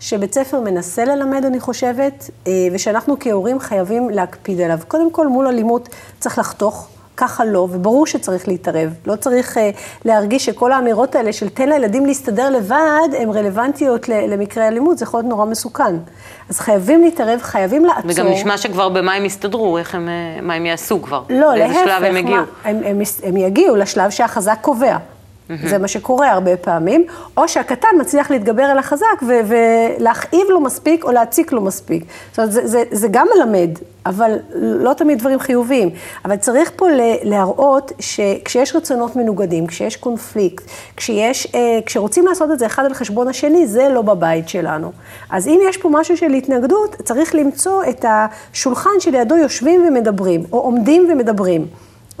שבית 0.00 0.34
ספר 0.34 0.60
מנסה 0.60 1.04
ללמד, 1.04 1.44
אני 1.44 1.60
חושבת, 1.60 2.30
אה, 2.46 2.52
ושאנחנו 2.72 3.16
כהורים 3.20 3.60
חייבים 3.60 4.10
להקפיד 4.10 4.60
עליו. 4.60 4.78
קודם 4.88 5.12
כל, 5.12 5.28
מול 5.28 5.46
אלימות 5.46 5.88
צריך 6.20 6.38
לחתוך. 6.38 6.88
ככה 7.20 7.44
לא, 7.44 7.58
וברור 7.70 8.06
שצריך 8.06 8.48
להתערב. 8.48 8.94
לא 9.06 9.16
צריך 9.16 9.56
uh, 9.56 9.60
להרגיש 10.04 10.46
שכל 10.46 10.72
האמירות 10.72 11.14
האלה 11.14 11.32
של 11.32 11.48
תן 11.48 11.68
לילדים 11.68 12.06
להסתדר 12.06 12.50
לבד, 12.50 13.08
הן 13.18 13.30
רלוונטיות 13.30 14.08
ל- 14.08 14.32
למקרה 14.32 14.68
אלימות, 14.68 14.98
זה 14.98 15.04
יכול 15.04 15.20
להיות 15.20 15.28
נורא 15.30 15.44
מסוכן. 15.44 15.96
אז 16.48 16.60
חייבים 16.60 17.02
להתערב, 17.02 17.40
חייבים 17.42 17.84
לעצור. 17.84 18.02
וגם 18.04 18.26
נשמע 18.26 18.58
שכבר 18.58 18.88
במה 18.88 19.14
הם 19.14 19.24
יסתדרו, 19.24 19.78
איך 19.78 19.94
הם, 19.94 20.08
אה, 20.08 20.40
מה 20.42 20.54
הם 20.54 20.66
יעשו 20.66 21.02
כבר. 21.02 21.22
לא, 21.30 21.54
להפך, 21.54 21.90
הם. 22.02 22.16
הם, 22.64 22.82
הם, 22.84 23.00
הם 23.22 23.36
יגיעו 23.36 23.76
לשלב 23.76 24.10
שהחזק 24.10 24.58
קובע. 24.60 24.96
זה 25.68 25.78
מה 25.78 25.88
שקורה 25.88 26.30
הרבה 26.30 26.56
פעמים, 26.56 27.04
או 27.36 27.48
שהקטן 27.48 27.88
מצליח 28.00 28.30
להתגבר 28.30 28.62
על 28.62 28.78
החזק 28.78 29.22
ו- 29.28 29.40
ולהכאיב 29.98 30.46
לו 30.48 30.60
מספיק 30.60 31.04
או 31.04 31.12
להציק 31.12 31.52
לו 31.52 31.60
מספיק. 31.60 32.04
זאת 32.30 32.38
אומרת, 32.38 32.52
זה, 32.52 32.66
זה, 32.66 32.82
זה 32.90 33.08
גם 33.10 33.26
מלמד, 33.36 33.70
אבל 34.06 34.36
לא 34.54 34.92
תמיד 34.92 35.18
דברים 35.18 35.38
חיוביים. 35.38 35.90
אבל 36.24 36.36
צריך 36.36 36.70
פה 36.76 36.86
להראות 37.22 37.92
שכשיש 37.98 38.76
רצונות 38.76 39.16
מנוגדים, 39.16 39.66
כשיש 39.66 39.96
קונפליקט, 39.96 40.64
כשיש, 40.96 41.46
אה, 41.54 41.78
כשרוצים 41.86 42.26
לעשות 42.26 42.50
את 42.50 42.58
זה 42.58 42.66
אחד 42.66 42.84
על 42.84 42.94
חשבון 42.94 43.28
השני, 43.28 43.66
זה 43.66 43.88
לא 43.88 44.02
בבית 44.02 44.48
שלנו. 44.48 44.92
אז 45.30 45.48
אם 45.48 45.60
יש 45.68 45.76
פה 45.76 45.88
משהו 45.92 46.16
של 46.16 46.30
התנגדות, 46.30 46.96
צריך 47.04 47.34
למצוא 47.34 47.82
את 47.88 48.04
השולחן 48.08 48.90
שלידו 48.98 49.36
יושבים 49.36 49.84
ומדברים, 49.88 50.44
או 50.52 50.58
עומדים 50.58 51.08
ומדברים. 51.12 51.66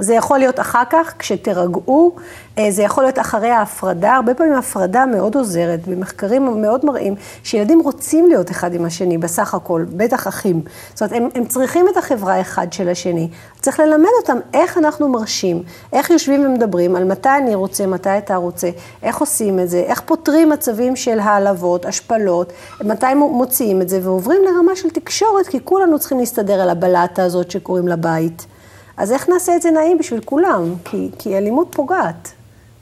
זה 0.00 0.14
יכול 0.14 0.38
להיות 0.38 0.60
אחר 0.60 0.82
כך, 0.90 1.14
כשתירגעו, 1.18 2.16
אה, 2.58 2.70
זה 2.70 2.82
יכול 2.82 3.04
להיות 3.04 3.18
אחרי 3.18 3.50
ההפרדה. 3.50 4.14
הרבה 4.14 4.34
פעמים 4.34 4.52
ההפרדה 4.52 5.06
מאוד 5.06 5.34
עוזרת, 5.34 5.88
במחקרים 5.88 6.62
מאוד 6.62 6.84
מראים 6.84 7.14
שילדים 7.44 7.80
רוצים 7.80 8.28
להיות 8.28 8.50
אחד 8.50 8.74
עם 8.74 8.84
השני 8.84 9.18
בסך 9.18 9.54
הכל, 9.54 9.84
בטח 9.96 10.28
אחים. 10.28 10.62
זאת 10.94 11.02
אומרת, 11.02 11.16
הם, 11.16 11.28
הם 11.34 11.44
צריכים 11.44 11.86
את 11.92 11.96
החברה 11.96 12.40
אחד 12.40 12.72
של 12.72 12.88
השני. 12.88 13.28
צריך 13.60 13.80
ללמד 13.80 14.08
אותם 14.20 14.38
איך 14.54 14.78
אנחנו 14.78 15.08
מרשים, 15.08 15.62
איך 15.92 16.10
יושבים 16.10 16.46
ומדברים, 16.46 16.96
על 16.96 17.04
מתי 17.04 17.28
אני 17.42 17.54
רוצה, 17.54 17.86
מתי 17.86 18.18
אתה 18.18 18.36
רוצה, 18.36 18.70
איך 19.02 19.18
עושים 19.18 19.60
את 19.60 19.68
זה, 19.68 19.78
איך 19.78 20.00
פותרים 20.00 20.48
מצבים 20.48 20.96
של 20.96 21.18
העלבות, 21.18 21.86
השפלות, 21.86 22.52
מתי 22.84 23.14
מוציאים 23.14 23.82
את 23.82 23.88
זה 23.88 24.00
ועוברים 24.02 24.42
לרמה 24.44 24.76
של 24.76 24.90
תקשורת, 24.90 25.46
כי 25.46 25.58
כולנו 25.64 25.98
צריכים 25.98 26.18
להסתדר 26.18 26.60
על 26.60 26.70
הבלטה 26.70 27.22
הזאת 27.24 27.50
שקוראים 27.50 27.88
לה 27.88 27.96
בית. 27.96 28.46
אז 29.00 29.12
איך 29.12 29.28
נעשה 29.28 29.56
את 29.56 29.62
זה 29.62 29.70
נעים 29.70 29.98
בשביל 29.98 30.20
כולם? 30.24 30.74
כי, 30.84 31.08
כי 31.18 31.38
אלימות 31.38 31.68
פוגעת, 31.70 32.32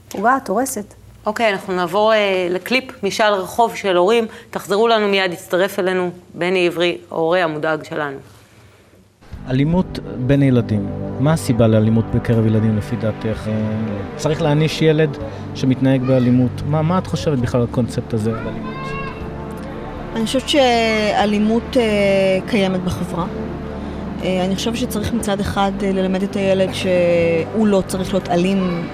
פוגעת, 0.09 0.49
הורסת. 0.49 0.93
אוקיי, 1.25 1.45
okay, 1.45 1.53
אנחנו 1.53 1.75
נעבור 1.75 2.13
uh, 2.13 2.15
לקליפ 2.53 3.03
משאל 3.03 3.33
רחוב 3.33 3.75
של 3.75 3.97
הורים. 3.97 4.25
תחזרו 4.49 4.87
לנו 4.87 5.07
מיד, 5.07 5.33
יצטרף 5.33 5.79
אלינו 5.79 6.11
בני 6.33 6.67
עברי, 6.67 6.97
ההורה 7.11 7.43
המודאג 7.43 7.83
שלנו. 7.83 8.17
אלימות 9.49 9.99
בין 10.17 10.43
ילדים, 10.43 10.89
מה 11.19 11.33
הסיבה 11.33 11.67
לאלימות 11.67 12.05
בקרב 12.05 12.45
ילדים 12.45 12.77
לפי 12.77 12.95
דעתך? 12.95 13.47
אה, 13.47 13.53
צריך 14.15 14.41
להעניש 14.41 14.81
ילד 14.81 15.17
שמתנהג 15.55 16.01
באלימות. 16.01 16.61
מה, 16.67 16.81
מה 16.81 16.97
את 16.97 17.07
חושבת 17.07 17.37
בכלל 17.37 17.61
על 17.61 17.67
הקונספט 17.71 18.13
הזה, 18.13 18.31
על 18.31 18.47
אלימות? 18.47 18.87
אני 20.15 20.25
חושבת 20.25 20.49
שאלימות 20.49 21.63
uh, 21.73 22.49
קיימת 22.49 22.83
בחברה. 22.83 23.25
אה, 24.23 24.45
אני 24.45 24.55
חושבת 24.55 24.77
שצריך 24.77 25.13
מצד 25.13 25.39
אחד 25.39 25.71
אה, 25.83 25.91
ללמד 25.91 26.23
את 26.23 26.35
הילד 26.35 26.69
שהוא 26.73 27.67
לא 27.67 27.83
צריך 27.87 28.13
להיות 28.13 28.29
אלים 28.29 28.87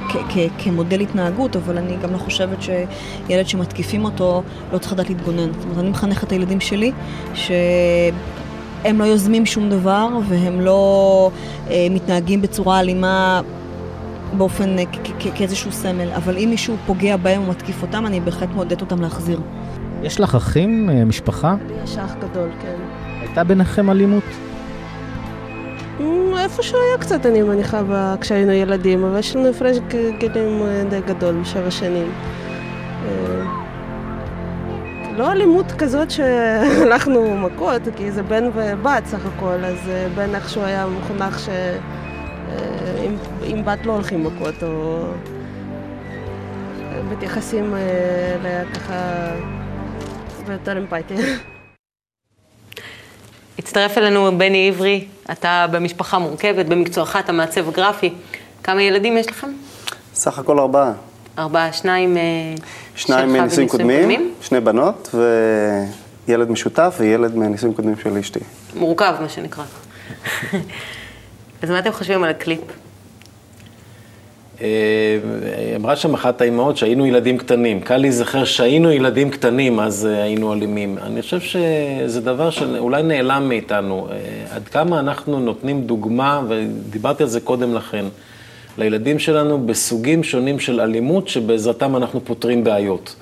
כמודל 0.57 0.99
התנהגות, 0.99 1.55
אבל 1.55 1.77
אני 1.77 1.97
גם 1.97 2.13
לא 2.13 2.17
חושבת 2.17 2.57
שילד 2.61 3.47
שמתקיפים 3.47 4.05
אותו 4.05 4.43
לא 4.73 4.77
צריך 4.77 4.93
לדעת 4.93 5.09
להתגונן. 5.09 5.53
זאת 5.53 5.63
אומרת, 5.63 5.77
אני 5.77 5.89
מחנכת 5.89 6.23
את 6.23 6.31
הילדים 6.31 6.59
שלי, 6.59 6.91
שהם 7.33 8.99
לא 8.99 9.03
יוזמים 9.03 9.45
שום 9.45 9.69
דבר 9.69 10.07
והם 10.29 10.61
לא 10.61 11.31
אה, 11.69 11.87
מתנהגים 11.91 12.41
בצורה 12.41 12.79
אלימה 12.79 13.41
באופן, 14.37 14.75
כאיזשהו 15.35 15.71
סמל, 15.71 16.11
אבל 16.15 16.37
אם 16.37 16.47
מישהו 16.49 16.75
פוגע 16.85 17.17
בהם 17.17 17.41
או 17.41 17.49
מתקיף 17.49 17.81
אותם, 17.81 18.05
אני 18.05 18.19
בהחלט 18.19 18.49
מעודדת 18.55 18.81
אותם 18.81 19.01
להחזיר. 19.01 19.39
יש 20.03 20.19
לך 20.19 20.35
אחים, 20.35 20.89
משפחה? 21.05 21.55
יש 21.83 21.97
אח 21.97 22.13
גדול, 22.15 22.49
כן. 22.61 22.75
הייתה 23.21 23.43
ביניכם 23.43 23.89
אלימות? 23.89 24.23
איפשהו 26.45 26.77
היה 26.77 26.97
קצת, 26.97 27.25
אני 27.25 27.41
מניחה, 27.41 27.81
כשהיינו 28.21 28.51
ילדים, 28.51 29.03
אבל 29.03 29.19
יש 29.19 29.35
לנו 29.35 29.49
הפרש 29.49 29.77
גילים 30.19 30.61
אה, 30.61 30.83
די 30.89 31.01
גדול, 31.01 31.43
שבע 31.43 31.71
שנים. 31.71 32.11
אה, 33.05 33.43
לא 35.17 35.31
אלימות 35.31 35.71
כזאת 35.71 36.11
שהלכנו 36.11 37.37
מכות, 37.47 37.81
כי 37.95 38.11
זה 38.11 38.23
בן 38.23 38.49
ובת 38.53 39.05
סך 39.05 39.25
הכל, 39.25 39.65
אז 39.65 39.89
אה, 39.89 40.07
בן 40.15 40.35
איכשהו 40.35 40.61
היה 40.61 40.87
מחונך 40.87 41.39
שעם 41.39 43.15
בת 43.65 43.85
לא 43.85 43.93
הולכים 43.93 44.23
מכות, 44.23 44.63
או 44.63 45.03
מתייחסים 47.11 47.75
לככה 48.43 49.31
ביותר 50.47 50.77
אמפתיה. 50.77 51.17
הצטרף 53.75 53.97
אלינו 53.97 54.37
בני 54.37 54.67
עברי, 54.67 55.05
אתה 55.31 55.65
במשפחה 55.71 56.19
מורכבת, 56.19 56.65
במקצועך 56.65 57.15
אתה 57.15 57.31
מעצב 57.31 57.71
גרפי. 57.71 58.13
כמה 58.63 58.81
ילדים 58.81 59.17
יש 59.17 59.29
לכם? 59.29 59.47
סך 60.13 60.39
הכל 60.39 60.59
ארבעה. 60.59 60.91
ארבעה, 61.37 61.73
שניים, 61.73 62.17
אה, 62.17 62.21
שניים 62.95 63.33
מנישואים 63.33 63.69
קודמים, 63.69 63.99
קודמים, 63.99 64.33
שני 64.41 64.59
בנות 64.59 65.15
וילד 66.27 66.51
משותף 66.51 66.95
וילד 66.99 67.35
מנישואים 67.35 67.73
קודמים 67.73 67.95
של 68.03 68.17
אשתי. 68.17 68.39
מורכב, 68.75 69.15
מה 69.21 69.29
שנקרא. 69.29 69.63
אז 71.61 71.69
מה 71.69 71.79
אתם 71.79 71.91
חושבים 71.91 72.23
על 72.23 72.29
הקליפ? 72.29 72.61
אה, 74.61 74.67
אמרה 75.75 75.95
שם 75.95 76.13
אחת 76.13 76.41
האימהות 76.41 76.77
שהיינו 76.77 77.05
ילדים 77.05 77.37
קטנים. 77.37 77.81
קל 77.81 77.97
להיזכר 77.97 78.43
שהיינו 78.43 78.91
ילדים 78.91 79.29
קטנים, 79.29 79.79
אז 79.79 80.05
אה, 80.11 80.23
היינו 80.23 80.53
אלימים. 80.53 80.97
אני 81.01 81.21
חושב 81.21 81.39
שזה 81.39 82.21
דבר 82.21 82.49
שאולי 82.49 83.03
נעלם 83.03 83.49
מאיתנו. 83.49 84.07
אה, 84.11 84.15
עד 84.55 84.67
כמה 84.67 84.99
אנחנו 84.99 85.39
נותנים 85.39 85.81
דוגמה, 85.81 86.41
ודיברתי 86.47 87.23
על 87.23 87.29
זה 87.29 87.39
קודם 87.39 87.73
לכן, 87.73 88.05
לילדים 88.77 89.19
שלנו 89.19 89.65
בסוגים 89.65 90.23
שונים 90.23 90.59
של 90.59 90.81
אלימות, 90.81 91.27
שבעזרתם 91.27 91.95
אנחנו 91.95 92.25
פותרים 92.25 92.63
בעיות. 92.63 93.15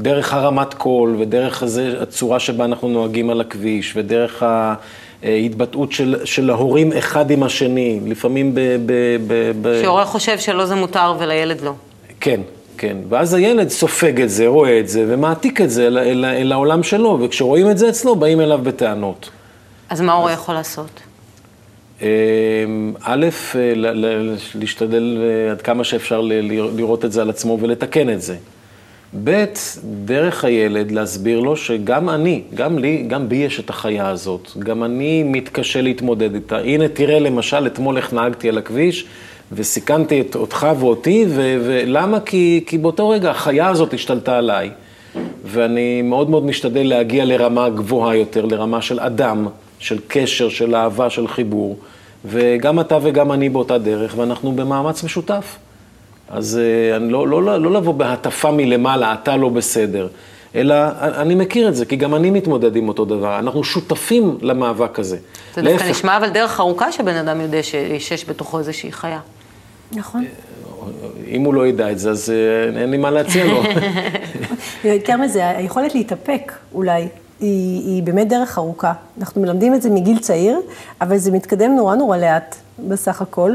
דרך 0.00 0.34
הרמת 0.34 0.74
קול, 0.74 1.16
ודרך 1.18 1.62
הצורה 2.00 2.40
שבה 2.40 2.64
אנחנו 2.64 2.88
נוהגים 2.88 3.30
על 3.30 3.40
הכביש, 3.40 3.92
ודרך 3.96 4.42
ה... 4.42 4.74
התבטאות 5.22 5.92
של, 5.92 6.16
של 6.24 6.50
ההורים 6.50 6.92
אחד 6.92 7.30
עם 7.30 7.42
השני, 7.42 8.00
לפעמים 8.06 8.54
ב... 8.54 8.60
ב, 8.86 8.92
ב, 9.26 9.52
ב... 9.62 9.82
שהורה 9.82 10.04
חושב 10.04 10.38
שלא 10.38 10.66
זה 10.66 10.74
מותר 10.74 11.14
ולילד 11.18 11.60
לא. 11.60 11.72
כן, 12.20 12.40
כן. 12.78 12.96
ואז 13.08 13.34
הילד 13.34 13.68
סופג 13.68 14.20
את 14.20 14.30
זה, 14.30 14.46
רואה 14.46 14.80
את 14.80 14.88
זה, 14.88 15.04
ומעתיק 15.08 15.60
את 15.60 15.70
זה 15.70 15.86
אל, 15.86 15.98
אל, 15.98 16.24
אל 16.24 16.52
העולם 16.52 16.82
שלו, 16.82 17.18
וכשרואים 17.22 17.70
את 17.70 17.78
זה 17.78 17.88
אצלו, 17.88 18.16
באים 18.16 18.40
אליו 18.40 18.60
בטענות. 18.62 19.30
אז 19.90 20.00
מה 20.00 20.12
ההורה 20.12 20.32
יכול 20.32 20.54
לעשות? 20.54 21.00
אמ, 22.02 22.06
א', 23.02 23.26
להשתדל 24.54 25.18
אה, 25.20 25.50
עד 25.50 25.62
כמה 25.62 25.84
שאפשר 25.84 26.20
לראות 26.76 27.04
את 27.04 27.12
זה 27.12 27.22
על 27.22 27.30
עצמו 27.30 27.58
ולתקן 27.60 28.10
את 28.10 28.22
זה. 28.22 28.36
ב', 29.24 29.44
דרך 30.04 30.44
הילד 30.44 30.90
להסביר 30.90 31.40
לו 31.40 31.56
שגם 31.56 32.10
אני, 32.10 32.42
גם 32.54 32.78
לי, 32.78 33.04
גם 33.08 33.28
בי 33.28 33.36
יש 33.36 33.60
את 33.60 33.70
החיה 33.70 34.08
הזאת. 34.08 34.48
גם 34.58 34.84
אני 34.84 35.22
מתקשה 35.22 35.80
להתמודד 35.80 36.34
איתה. 36.34 36.58
הנה, 36.58 36.88
תראה 36.88 37.18
למשל, 37.18 37.66
אתמול 37.66 37.96
איך 37.96 38.12
נהגתי 38.12 38.48
על 38.48 38.58
הכביש, 38.58 39.06
וסיכנתי 39.52 40.20
את 40.20 40.36
אותך 40.36 40.66
ואותי, 40.78 41.24
ולמה? 41.36 42.20
כי, 42.20 42.64
כי 42.66 42.78
באותו 42.78 43.08
רגע 43.08 43.30
החיה 43.30 43.68
הזאת 43.68 43.94
השתלטה 43.94 44.38
עליי. 44.38 44.70
ואני 45.44 46.02
מאוד 46.02 46.30
מאוד 46.30 46.44
משתדל 46.44 46.86
להגיע 46.88 47.24
לרמה 47.24 47.68
גבוהה 47.68 48.16
יותר, 48.16 48.44
לרמה 48.44 48.82
של 48.82 49.00
אדם, 49.00 49.48
של 49.78 49.98
קשר, 50.08 50.48
של 50.48 50.74
אהבה, 50.74 51.10
של 51.10 51.28
חיבור. 51.28 51.78
וגם 52.24 52.80
אתה 52.80 52.98
וגם 53.02 53.32
אני 53.32 53.48
באותה 53.48 53.78
דרך, 53.78 54.14
ואנחנו 54.18 54.52
במאמץ 54.52 55.04
משותף. 55.04 55.56
אז 56.30 56.58
אה, 56.58 56.96
אני 56.96 57.12
לא, 57.12 57.28
לא, 57.28 57.42
לא, 57.42 57.60
לא 57.60 57.72
לבוא 57.72 57.94
בהטפה 57.94 58.50
מלמעלה, 58.50 59.14
אתה 59.14 59.36
לא 59.36 59.48
בסדר, 59.48 60.08
אלא 60.54 60.74
אני 61.00 61.34
מכיר 61.34 61.68
את 61.68 61.74
זה, 61.74 61.84
כי 61.84 61.96
גם 61.96 62.14
אני 62.14 62.30
מתמודד 62.30 62.76
עם 62.76 62.88
אותו 62.88 63.04
דבר. 63.04 63.38
אנחנו 63.38 63.64
שותפים 63.64 64.38
למאבק 64.40 64.98
הזה. 64.98 65.16
זה 65.54 65.62
דווקא 65.62 65.90
נשמע 65.90 66.16
אבל 66.16 66.28
דרך 66.28 66.60
ארוכה 66.60 66.92
שבן 66.92 67.16
אדם 67.16 67.40
יודע 67.40 67.62
שיש 67.98 68.28
בתוכו 68.28 68.58
איזושהי 68.58 68.92
חיה. 68.92 69.20
נכון. 69.92 70.24
אם 71.26 71.44
הוא 71.44 71.54
לא 71.54 71.66
ידע 71.66 71.90
את 71.90 71.98
זה, 71.98 72.10
אז 72.10 72.30
אה, 72.30 72.80
אין 72.80 72.90
לי 72.90 72.96
מה 72.96 73.10
להציע 73.10 73.44
לו. 73.44 73.62
יותר 74.84 75.16
מזה, 75.16 75.48
היכולת 75.48 75.94
להתאפק 75.94 76.52
אולי. 76.74 77.08
היא, 77.40 77.86
היא 77.86 78.02
באמת 78.02 78.28
דרך 78.28 78.58
ארוכה. 78.58 78.92
אנחנו 79.18 79.40
מלמדים 79.40 79.74
את 79.74 79.82
זה 79.82 79.90
מגיל 79.90 80.18
צעיר, 80.18 80.60
אבל 81.00 81.18
זה 81.18 81.30
מתקדם 81.30 81.76
נורא 81.76 81.94
נורא 81.94 82.16
לאט 82.16 82.56
בסך 82.88 83.22
הכל. 83.22 83.54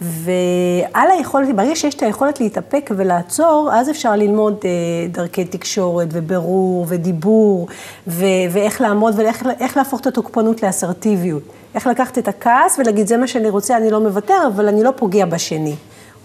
ועל 0.00 1.10
היכולת, 1.10 1.56
ברגע 1.56 1.76
שיש 1.76 1.94
את 1.94 2.02
היכולת 2.02 2.40
להתאפק 2.40 2.90
ולעצור, 2.96 3.70
אז 3.72 3.90
אפשר 3.90 4.16
ללמוד 4.16 4.56
אה, 4.64 4.70
דרכי 5.08 5.44
תקשורת 5.44 6.08
ובירור 6.12 6.86
ודיבור, 6.88 7.68
ו- 8.06 8.24
ואיך 8.50 8.80
לעמוד 8.80 9.14
ואיך 9.16 9.76
להפוך 9.76 10.00
את 10.00 10.06
התוקפנות 10.06 10.62
לאסרטיביות. 10.62 11.42
איך 11.74 11.86
לקחת 11.86 12.18
את 12.18 12.28
הכעס 12.28 12.78
ולהגיד, 12.78 13.06
זה 13.06 13.16
מה 13.16 13.26
שאני 13.26 13.50
רוצה, 13.50 13.76
אני 13.76 13.90
לא 13.90 14.00
מוותר, 14.00 14.38
אבל 14.54 14.68
אני 14.68 14.82
לא 14.82 14.90
פוגע 14.96 15.24
בשני. 15.26 15.74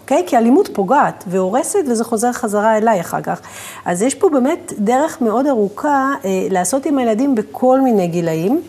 אוקיי? 0.08 0.24
כי 0.28 0.38
אלימות 0.38 0.70
פוגעת 0.74 1.24
והורסת, 1.28 1.80
וזה 1.90 2.04
חוזר 2.04 2.32
חזרה 2.32 2.78
אליי 2.78 3.02
אחר 3.02 3.22
כך. 3.22 3.42
אז 3.86 4.02
יש 4.02 4.16
פה 4.16 4.30
באמת 4.30 4.74
דרך 4.78 5.22
מאוד 5.22 5.48
ארוכה 5.48 6.14
אה, 6.26 6.48
לעשות 6.50 6.86
עם 6.86 6.98
הילדים 6.98 7.36
בכל 7.36 7.82
מיני 7.82 8.08
גילאים, 8.08 8.62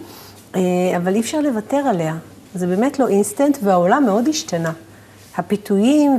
אה, 0.55 0.61
אבל 0.97 1.15
אי 1.15 1.21
אפשר 1.21 1.41
לוותר 1.41 1.77
עליה. 1.77 2.15
זה 2.55 2.67
באמת 2.67 2.99
לא 2.99 3.09
אינסטנט, 3.09 3.59
והעולם 3.63 4.05
מאוד 4.07 4.29
השתנה. 4.29 4.73
הפיתויים 5.37 6.19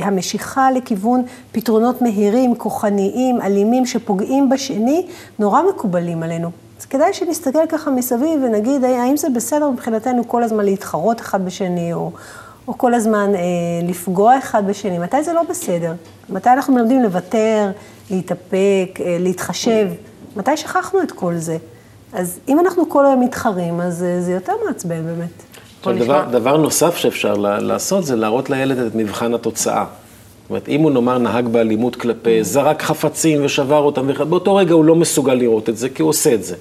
והמשיכה 0.00 0.60
וה, 0.60 0.70
לכיוון 0.70 1.22
פתרונות 1.52 2.02
מהירים, 2.02 2.54
כוחניים, 2.54 3.40
אלימים, 3.42 3.86
שפוגעים 3.86 4.48
בשני, 4.48 5.06
נורא 5.38 5.62
מקובלים 5.62 6.22
עלינו. 6.22 6.50
אז 6.80 6.86
כדאי 6.86 7.12
שנסתכל 7.12 7.66
ככה 7.68 7.90
מסביב 7.90 8.40
ונגיד, 8.44 8.84
האם 8.84 9.16
זה 9.16 9.28
בסדר 9.34 9.70
מבחינתנו 9.70 10.28
כל 10.28 10.42
הזמן 10.42 10.64
להתחרות 10.64 11.20
אחד 11.20 11.44
בשני, 11.44 11.92
או, 11.92 12.10
או 12.68 12.78
כל 12.78 12.94
הזמן 12.94 13.30
אה, 13.34 13.40
לפגוע 13.88 14.38
אחד 14.38 14.66
בשני, 14.66 14.98
מתי 14.98 15.22
זה 15.22 15.32
לא 15.32 15.42
בסדר? 15.50 15.92
מתי 16.28 16.50
אנחנו 16.50 16.74
מלמדים 16.74 17.02
לוותר, 17.02 17.70
להתאפק, 18.10 19.00
אה, 19.00 19.16
להתחשב? 19.20 19.88
מתי 20.36 20.56
שכחנו 20.56 21.02
את 21.02 21.12
כל 21.12 21.34
זה? 21.36 21.56
אז 22.12 22.38
אם 22.48 22.60
אנחנו 22.60 22.88
כל 22.88 23.06
היום 23.06 23.20
מתחרים, 23.20 23.80
אז 23.80 24.02
אה, 24.02 24.20
זה 24.20 24.32
יותר 24.32 24.52
מעצבן 24.66 25.04
באמת. 25.06 25.42
עכשיו, 25.78 25.98
דבר, 25.98 26.24
דבר 26.30 26.56
נוסף 26.56 26.96
שאפשר 26.96 27.34
לעשות 27.36 28.04
זה 28.04 28.16
להראות 28.16 28.50
לילד 28.50 28.78
את 28.78 28.94
מבחן 28.94 29.34
התוצאה. 29.34 29.84
זאת 29.84 30.50
אומרת, 30.50 30.68
אם 30.68 30.80
הוא 30.80 30.90
נאמר 30.90 31.18
נהג 31.18 31.48
באלימות 31.48 31.96
כלפי, 31.96 32.44
זרק 32.44 32.82
חפצים 32.82 33.44
ושבר 33.44 33.78
אותם, 33.78 34.06
באותו 34.28 34.54
רגע 34.54 34.74
הוא 34.74 34.84
לא 34.84 34.94
מסוגל 34.94 35.34
לראות 35.34 35.68
את 35.68 35.76
זה, 35.76 35.88
כי 35.88 36.02
הוא 36.02 36.08
עושה 36.08 36.34
את 36.34 36.44
זה. 36.44 36.54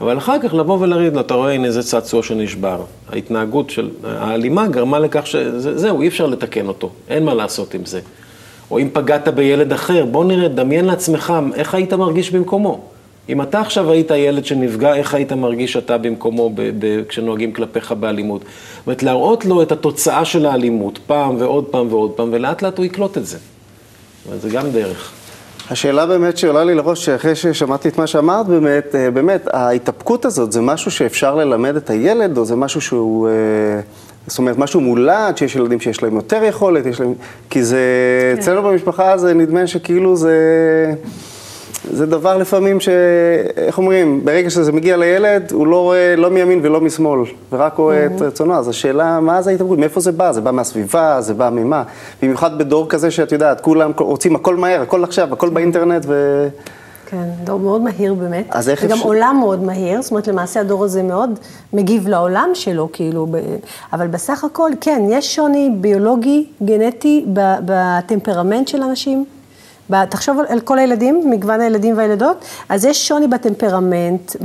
אבל 0.00 0.18
אחר 0.18 0.36
כך 0.42 0.54
לבוא 0.54 0.78
ולהגיד 0.80 1.14
לו, 1.14 1.20
אתה 1.20 1.34
רואה, 1.34 1.52
הנה 1.52 1.70
זה 1.70 1.82
צעצוע 1.82 2.22
שנשבר. 2.22 2.80
ההתנהגות 3.08 3.70
של 3.70 3.90
האלימה 4.04 4.68
גרמה 4.68 4.98
לכך 4.98 5.26
שזהו, 5.26 6.02
אי 6.02 6.08
אפשר 6.08 6.26
לתקן 6.26 6.68
אותו, 6.68 6.90
אין 7.08 7.24
מה 7.24 7.34
לעשות 7.34 7.74
עם 7.74 7.84
זה. 7.84 8.00
או 8.70 8.78
אם 8.78 8.88
פגעת 8.92 9.28
בילד 9.28 9.72
אחר, 9.72 10.04
בוא 10.04 10.24
נראה, 10.24 10.48
דמיין 10.48 10.84
לעצמך 10.84 11.32
איך 11.54 11.74
היית 11.74 11.92
מרגיש 11.92 12.30
במקומו. 12.30 12.80
אם 13.28 13.42
אתה 13.42 13.60
עכשיו 13.60 13.90
היית 13.90 14.10
ילד 14.10 14.44
שנפגע, 14.44 14.94
איך 14.94 15.14
היית 15.14 15.32
מרגיש 15.32 15.76
אתה 15.76 15.98
במקומו 15.98 16.50
ב- 16.50 16.70
ב- 16.78 17.02
כשנוהגים 17.08 17.52
כלפיך 17.52 17.92
באלימות? 17.92 18.40
זאת 18.42 18.86
אומרת, 18.86 19.02
להראות 19.02 19.44
לו 19.44 19.62
את 19.62 19.72
התוצאה 19.72 20.24
של 20.24 20.46
האלימות 20.46 20.98
פעם 21.06 21.36
ועוד 21.38 21.64
פעם 21.64 21.86
ועוד 21.92 22.10
פעם, 22.10 22.28
ולאט 22.32 22.62
לאט 22.62 22.78
הוא 22.78 22.86
יקלוט 22.86 23.18
את 23.18 23.26
זה. 23.26 23.38
זאת 23.38 24.26
אומרת, 24.26 24.40
זה 24.40 24.48
גם 24.50 24.70
דרך. 24.70 25.12
השאלה 25.70 26.06
באמת 26.06 26.36
שעולה 26.36 26.64
לי 26.64 26.74
לראש, 26.74 27.08
אחרי 27.08 27.34
ששמעתי 27.34 27.88
את 27.88 27.98
מה 27.98 28.06
שאמרת, 28.06 28.46
באמת, 28.46 28.94
אה, 28.94 29.10
באמת, 29.10 29.48
ההתאפקות 29.52 30.24
הזאת 30.24 30.52
זה 30.52 30.60
משהו 30.60 30.90
שאפשר 30.90 31.34
ללמד 31.34 31.76
את 31.76 31.90
הילד, 31.90 32.38
או 32.38 32.44
זה 32.44 32.56
משהו 32.56 32.80
שהוא, 32.80 33.28
אה, 33.28 33.32
זאת 34.26 34.38
אומרת, 34.38 34.58
משהו 34.58 34.80
מולד, 34.80 35.36
שיש 35.36 35.56
ילדים 35.56 35.80
שיש 35.80 36.02
להם 36.02 36.16
יותר 36.16 36.44
יכולת, 36.44 36.86
יש 36.86 37.00
להם, 37.00 37.14
כי 37.50 37.64
זה, 37.64 37.80
כן. 38.34 38.40
אצלנו 38.40 38.62
במשפחה 38.62 39.18
זה 39.18 39.34
נדמה 39.34 39.66
שכאילו 39.66 40.16
זה... 40.16 40.34
זה 41.92 42.06
דבר 42.06 42.36
לפעמים 42.36 42.80
ש... 42.80 42.88
איך 43.56 43.78
אומרים, 43.78 44.24
ברגע 44.24 44.50
שזה 44.50 44.72
מגיע 44.72 44.96
לילד, 44.96 45.52
הוא 45.52 45.66
לא 45.66 45.82
רואה 45.82 46.16
לא 46.16 46.30
מימין 46.30 46.60
ולא 46.62 46.80
משמאל, 46.80 47.20
ורק 47.52 47.76
רואה 47.76 48.06
את 48.06 48.22
רצונו. 48.22 48.54
אז 48.54 48.68
השאלה, 48.68 49.20
מה 49.20 49.42
זה 49.42 49.50
ההתאבקות? 49.50 49.78
מאיפה 49.78 50.00
זה 50.00 50.12
בא? 50.12 50.32
זה 50.32 50.40
בא 50.40 50.50
מהסביבה? 50.50 51.20
זה 51.20 51.34
בא 51.34 51.50
ממה? 51.52 51.82
במיוחד 52.22 52.58
בדור 52.58 52.88
כזה 52.88 53.10
שאת 53.10 53.32
יודעת, 53.32 53.60
כולם 53.60 53.92
רוצים 53.98 54.36
הכל 54.36 54.56
מהר, 54.56 54.82
הכל 54.82 55.04
עכשיו, 55.04 55.32
הכל 55.32 55.48
באינטרנט 55.48 56.04
ו... 56.08 56.48
כן, 57.10 57.24
דור 57.44 57.60
מאוד 57.60 57.80
מהיר 57.82 58.14
באמת. 58.14 58.46
אז 58.50 58.68
איך 58.68 58.84
אפשר... 58.84 58.94
וגם. 58.96 59.04
עולם 59.06 59.36
מאוד 59.40 59.62
מהיר, 59.62 60.02
זאת 60.02 60.10
אומרת, 60.10 60.28
למעשה 60.28 60.60
הדור 60.60 60.84
הזה 60.84 61.02
מאוד 61.02 61.30
מגיב 61.72 62.08
לעולם 62.08 62.50
שלו, 62.54 62.88
כאילו, 62.92 63.26
ב... 63.30 63.36
אבל 63.92 64.06
בסך 64.06 64.44
הכל, 64.44 64.70
כן, 64.80 65.02
יש 65.10 65.34
שוני 65.34 65.70
ביולוגי, 65.80 66.46
גנטי, 66.62 67.24
בטמפרמנט 67.64 68.68
של 68.68 68.82
אנשים. 68.82 69.24
תחשוב 70.08 70.38
על 70.48 70.60
כל 70.60 70.78
הילדים, 70.78 71.30
מגוון 71.30 71.60
הילדים 71.60 71.96
והילדות, 71.96 72.44
אז 72.68 72.84
יש 72.84 73.08
שוני 73.08 73.26
בטמפרמנט, 73.26 74.36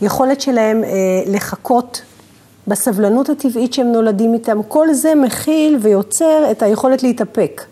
ביכולת 0.00 0.40
שלהם 0.40 0.84
אה, 0.84 0.90
לחכות, 1.26 2.02
בסבלנות 2.68 3.28
הטבעית 3.28 3.72
שהם 3.72 3.92
נולדים 3.92 4.34
איתם, 4.34 4.60
כל 4.68 4.92
זה 4.92 5.14
מכיל 5.14 5.78
ויוצר 5.80 6.50
את 6.50 6.62
היכולת 6.62 7.02
להתאפק. 7.02 7.64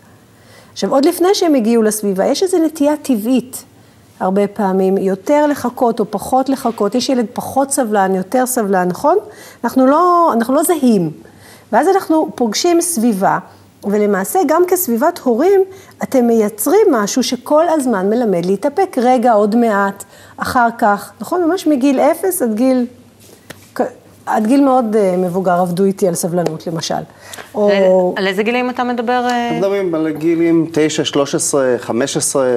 עכשיו, 0.71 0.91
עוד 0.91 1.05
לפני 1.05 1.27
שהם 1.33 1.55
הגיעו 1.55 1.83
לסביבה, 1.83 2.25
יש 2.25 2.43
איזו 2.43 2.57
נטייה 2.57 2.97
טבעית, 2.97 3.63
הרבה 4.19 4.47
פעמים, 4.47 4.97
יותר 4.97 5.47
לחכות 5.47 5.99
או 5.99 6.11
פחות 6.11 6.49
לחכות, 6.49 6.95
יש 6.95 7.09
ילד 7.09 7.25
פחות 7.33 7.71
סבלן, 7.71 8.15
יותר 8.15 8.45
סבלן, 8.45 8.87
נכון? 8.87 9.17
אנחנו 9.63 9.87
לא, 9.87 10.33
אנחנו 10.33 10.53
לא 10.53 10.63
זהים. 10.63 11.11
ואז 11.71 11.87
אנחנו 11.87 12.29
פוגשים 12.35 12.81
סביבה. 12.81 13.37
ולמעשה 13.83 14.39
גם 14.47 14.63
כסביבת 14.67 15.19
הורים, 15.19 15.61
אתם 16.03 16.27
מייצרים 16.27 16.87
משהו 16.91 17.23
שכל 17.23 17.65
הזמן 17.69 18.09
מלמד 18.09 18.45
להתאפק, 18.45 18.97
רגע, 19.01 19.31
עוד 19.31 19.55
מעט, 19.55 20.03
אחר 20.37 20.67
כך, 20.77 21.11
נכון? 21.21 21.43
ממש 21.43 21.67
מגיל 21.67 21.99
אפס 21.99 22.41
עד 22.41 22.55
גיל, 22.55 22.85
עד 24.25 24.47
גיל 24.47 24.63
מאוד 24.63 24.95
uh, 24.95 25.17
מבוגר 25.17 25.51
עבדו 25.51 25.83
איתי 25.83 26.07
על 26.07 26.15
סבלנות, 26.15 26.67
למשל. 26.67 26.95
או... 27.55 28.13
על 28.17 28.27
איזה 28.27 28.43
גילים 28.43 28.69
אתה 28.69 28.83
מדבר? 28.83 29.25
אה? 29.25 29.43
אנחנו 29.47 29.57
מדברים 29.57 29.95
על 29.95 30.09
גילים 30.09 30.69
9, 30.73 31.05
13, 31.05 31.75
15, 31.77 32.47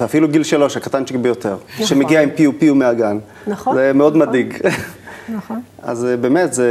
ואפילו 0.00 0.28
גיל 0.28 0.42
3, 0.42 0.76
הקטנצ'יק 0.76 1.16
ביותר, 1.16 1.56
נכון. 1.74 1.86
שמגיע 1.86 2.22
עם 2.22 2.30
פיו 2.30 2.58
פיו 2.58 2.74
מהגן. 2.74 3.18
נכון. 3.46 3.74
זה 3.74 3.92
מאוד 3.94 4.16
נכון. 4.16 4.28
מדאיג. 4.28 4.54
נכון. 5.36 5.60
אז 5.82 6.04
אה, 6.04 6.16
באמת, 6.16 6.52
זו 6.52 6.62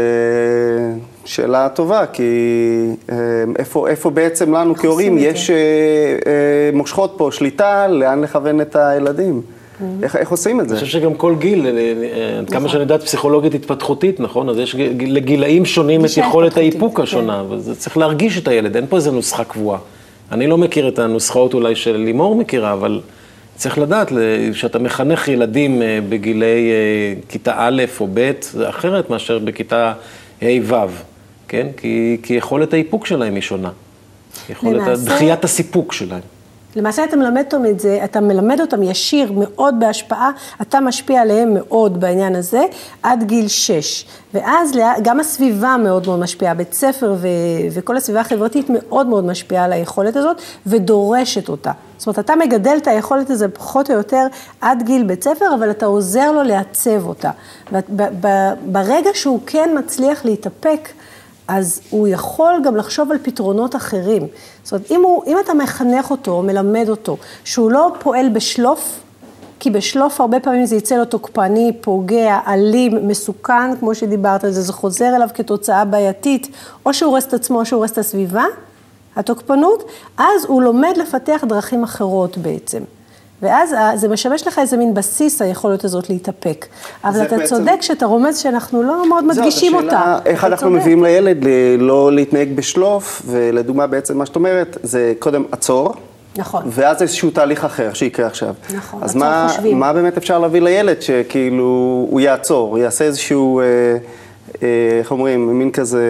שאלה 1.25 1.69
טובה, 1.69 2.05
כי 2.05 2.23
אה, 3.11 3.15
איפה, 3.59 3.87
איפה 3.87 4.09
בעצם 4.09 4.55
לנו 4.55 4.75
כהורים 4.75 5.17
יש 5.17 5.49
אה, 5.49 5.55
מושכות 6.73 7.13
פה 7.17 7.29
שליטה 7.31 7.87
לאן 7.87 8.21
לכוון 8.21 8.61
את 8.61 8.75
הילדים? 8.75 9.41
Mm-hmm. 9.41 9.83
איך, 10.03 10.15
איך 10.15 10.31
עושים 10.31 10.61
את 10.61 10.69
זה? 10.69 10.75
אני 10.75 10.85
חושב 10.85 10.99
שגם 10.99 11.13
כל 11.13 11.35
גיל, 11.39 11.67
עד 12.39 12.49
כמה 12.49 12.59
נכון. 12.59 12.69
שאני 12.69 12.81
יודעת 12.81 13.03
פסיכולוגית 13.03 13.53
התפתחותית, 13.53 14.19
נכון? 14.19 14.49
אז 14.49 14.57
יש 14.57 14.75
לגילאים 14.99 15.65
שונים 15.65 16.05
את 16.05 16.09
יכולת 16.17 16.57
האיפוק 16.57 16.99
השונה, 16.99 17.43
כן. 17.49 17.53
וזה 17.53 17.75
צריך 17.75 17.97
להרגיש 17.97 18.37
את 18.37 18.47
הילד, 18.47 18.75
אין 18.75 18.85
פה 18.89 18.95
איזה 18.95 19.11
נוסחה 19.11 19.43
קבועה. 19.43 19.79
אני 20.31 20.47
לא 20.47 20.57
מכיר 20.57 20.87
את 20.87 20.99
הנוסחאות 20.99 21.53
אולי 21.53 21.75
של 21.75 21.95
לימור 21.95 22.35
מכירה, 22.35 22.73
אבל 22.73 23.01
צריך 23.57 23.77
לדעת 23.77 24.11
שאתה 24.53 24.79
מחנך 24.79 25.27
ילדים 25.27 25.81
אה, 25.81 25.99
בגילי 26.09 26.71
אה, 26.71 27.21
כיתה 27.29 27.53
א' 27.57 27.83
או 27.99 28.07
ב', 28.13 28.31
זה 28.41 28.69
אחרת 28.69 29.09
מאשר 29.09 29.39
בכיתה 29.39 29.93
ה'-ו', 30.41 31.03
כן? 31.47 31.67
כי, 31.77 32.17
כי 32.23 32.33
יכולת 32.33 32.73
האיפוק 32.73 33.05
שלהם 33.05 33.35
היא 33.35 33.41
שונה. 33.41 33.71
יכולת 34.49 34.81
למעשה... 34.81 35.05
דחיית 35.05 35.43
הסיפוק 35.43 35.93
שלהם. 35.93 36.36
למעשה 36.75 37.03
אתה 37.03 37.15
מלמד 37.15 37.43
אותם 37.45 37.65
את 37.65 37.79
זה, 37.79 37.99
אתה 38.03 38.21
מלמד 38.21 38.61
אותם 38.61 38.83
ישיר 38.83 39.31
מאוד 39.31 39.75
בהשפעה, 39.79 40.31
אתה 40.61 40.79
משפיע 40.79 41.21
עליהם 41.21 41.53
מאוד 41.53 41.99
בעניין 41.99 42.35
הזה, 42.35 42.61
עד 43.03 43.23
גיל 43.23 43.47
6. 43.47 44.05
ואז 44.33 44.71
גם 45.01 45.19
הסביבה 45.19 45.75
מאוד 45.83 46.07
מאוד 46.07 46.19
משפיעה, 46.19 46.53
בית 46.53 46.73
ספר 46.73 47.15
ו- 47.17 47.27
וכל 47.71 47.97
הסביבה 47.97 48.19
החברתית 48.19 48.67
מאוד 48.69 49.07
מאוד 49.07 49.25
משפיעה 49.25 49.65
על 49.65 49.73
היכולת 49.73 50.15
הזאת 50.15 50.41
ודורשת 50.65 51.49
אותה. 51.49 51.71
זאת 51.97 52.07
אומרת, 52.07 52.19
אתה 52.19 52.35
מגדל 52.35 52.77
את 52.77 52.87
היכולת 52.87 53.29
הזו 53.29 53.45
פחות 53.53 53.89
או 53.89 53.95
יותר 53.95 54.27
עד 54.61 54.83
גיל 54.83 55.03
בית 55.03 55.23
ספר, 55.23 55.45
אבל 55.55 55.71
אתה 55.71 55.85
עוזר 55.85 56.31
לו 56.31 56.43
לעצב 56.43 57.07
אותה. 57.07 57.31
ברגע 58.65 59.09
שהוא 59.13 59.39
כן 59.45 59.69
מצליח 59.79 60.25
להתאפק, 60.25 60.89
אז 61.47 61.81
הוא 61.89 62.07
יכול 62.07 62.53
גם 62.63 62.75
לחשוב 62.75 63.11
על 63.11 63.17
פתרונות 63.23 63.75
אחרים. 63.75 64.27
זאת 64.63 64.73
אומרת, 64.73 64.91
אם, 64.91 65.01
הוא, 65.01 65.23
אם 65.27 65.37
אתה 65.39 65.53
מחנך 65.53 66.11
אותו, 66.11 66.41
מלמד 66.41 66.85
אותו, 66.89 67.17
שהוא 67.43 67.71
לא 67.71 67.91
פועל 67.99 68.29
בשלוף, 68.29 68.99
כי 69.59 69.69
בשלוף 69.69 70.21
הרבה 70.21 70.39
פעמים 70.39 70.65
זה 70.65 70.75
יצא 70.75 70.95
לו 70.95 71.05
תוקפני, 71.05 71.71
פוגע, 71.81 72.39
אלים, 72.47 73.07
מסוכן, 73.07 73.75
כמו 73.79 73.95
שדיברת 73.95 74.43
על 74.43 74.51
זה, 74.51 74.61
זה 74.61 74.73
חוזר 74.73 75.15
אליו 75.15 75.29
כתוצאה 75.33 75.85
בעייתית, 75.85 76.47
או 76.85 76.93
שהוא 76.93 77.09
הורס 77.09 77.25
את 77.25 77.33
עצמו 77.33 77.59
או 77.59 77.65
שהוא 77.65 77.77
הורס 77.77 77.91
את 77.91 77.97
הסביבה, 77.97 78.45
התוקפנות, 79.15 79.83
אז 80.17 80.45
הוא 80.47 80.61
לומד 80.61 80.93
לפתח 80.97 81.43
דרכים 81.47 81.83
אחרות 81.83 82.37
בעצם. 82.37 82.83
ואז 83.41 83.75
זה 83.95 84.07
משמש 84.07 84.47
לך 84.47 84.59
איזה 84.59 84.77
מין 84.77 84.93
בסיס, 84.93 85.41
היכולת 85.41 85.83
הזאת 85.83 86.09
להתאפק. 86.09 86.65
אבל 87.03 87.21
אתה 87.21 87.37
בעצם... 87.37 87.55
צודק 87.55 87.81
שאתה 87.81 88.05
רומז 88.05 88.37
שאנחנו 88.37 88.83
לא 88.83 89.09
מאוד 89.09 89.23
מדגישים 89.23 89.75
אותה. 89.75 89.87
השאלה 89.87 90.19
איך 90.25 90.43
אנחנו 90.43 90.69
צודק. 90.69 90.81
מביאים 90.81 91.03
לילד 91.03 91.37
לא 91.77 92.11
להתנהג 92.13 92.55
בשלוף, 92.55 93.21
ולדוגמה 93.25 93.87
בעצם 93.87 94.17
מה 94.17 94.25
שאת 94.25 94.35
אומרת, 94.35 94.77
זה 94.83 95.13
קודם 95.19 95.43
עצור. 95.51 95.93
נכון. 96.37 96.63
ואז 96.65 97.01
איזשהו 97.01 97.29
תהליך 97.29 97.65
אחר 97.65 97.93
שיקרה 97.93 98.27
עכשיו. 98.27 98.53
נכון, 98.75 99.03
אז 99.03 99.15
מה, 99.15 99.47
חושבים. 99.49 99.79
מה 99.79 99.93
באמת 99.93 100.17
אפשר 100.17 100.39
להביא 100.39 100.61
לילד 100.61 101.01
שכאילו 101.01 102.07
הוא 102.09 102.19
יעצור, 102.19 102.69
הוא 102.69 102.77
יעשה 102.77 103.05
איזשהו, 103.05 103.59
אה, 103.59 103.65
אה, 104.63 104.97
איך 104.99 105.11
אומרים, 105.11 105.59
מין 105.59 105.71
כזה 105.71 106.03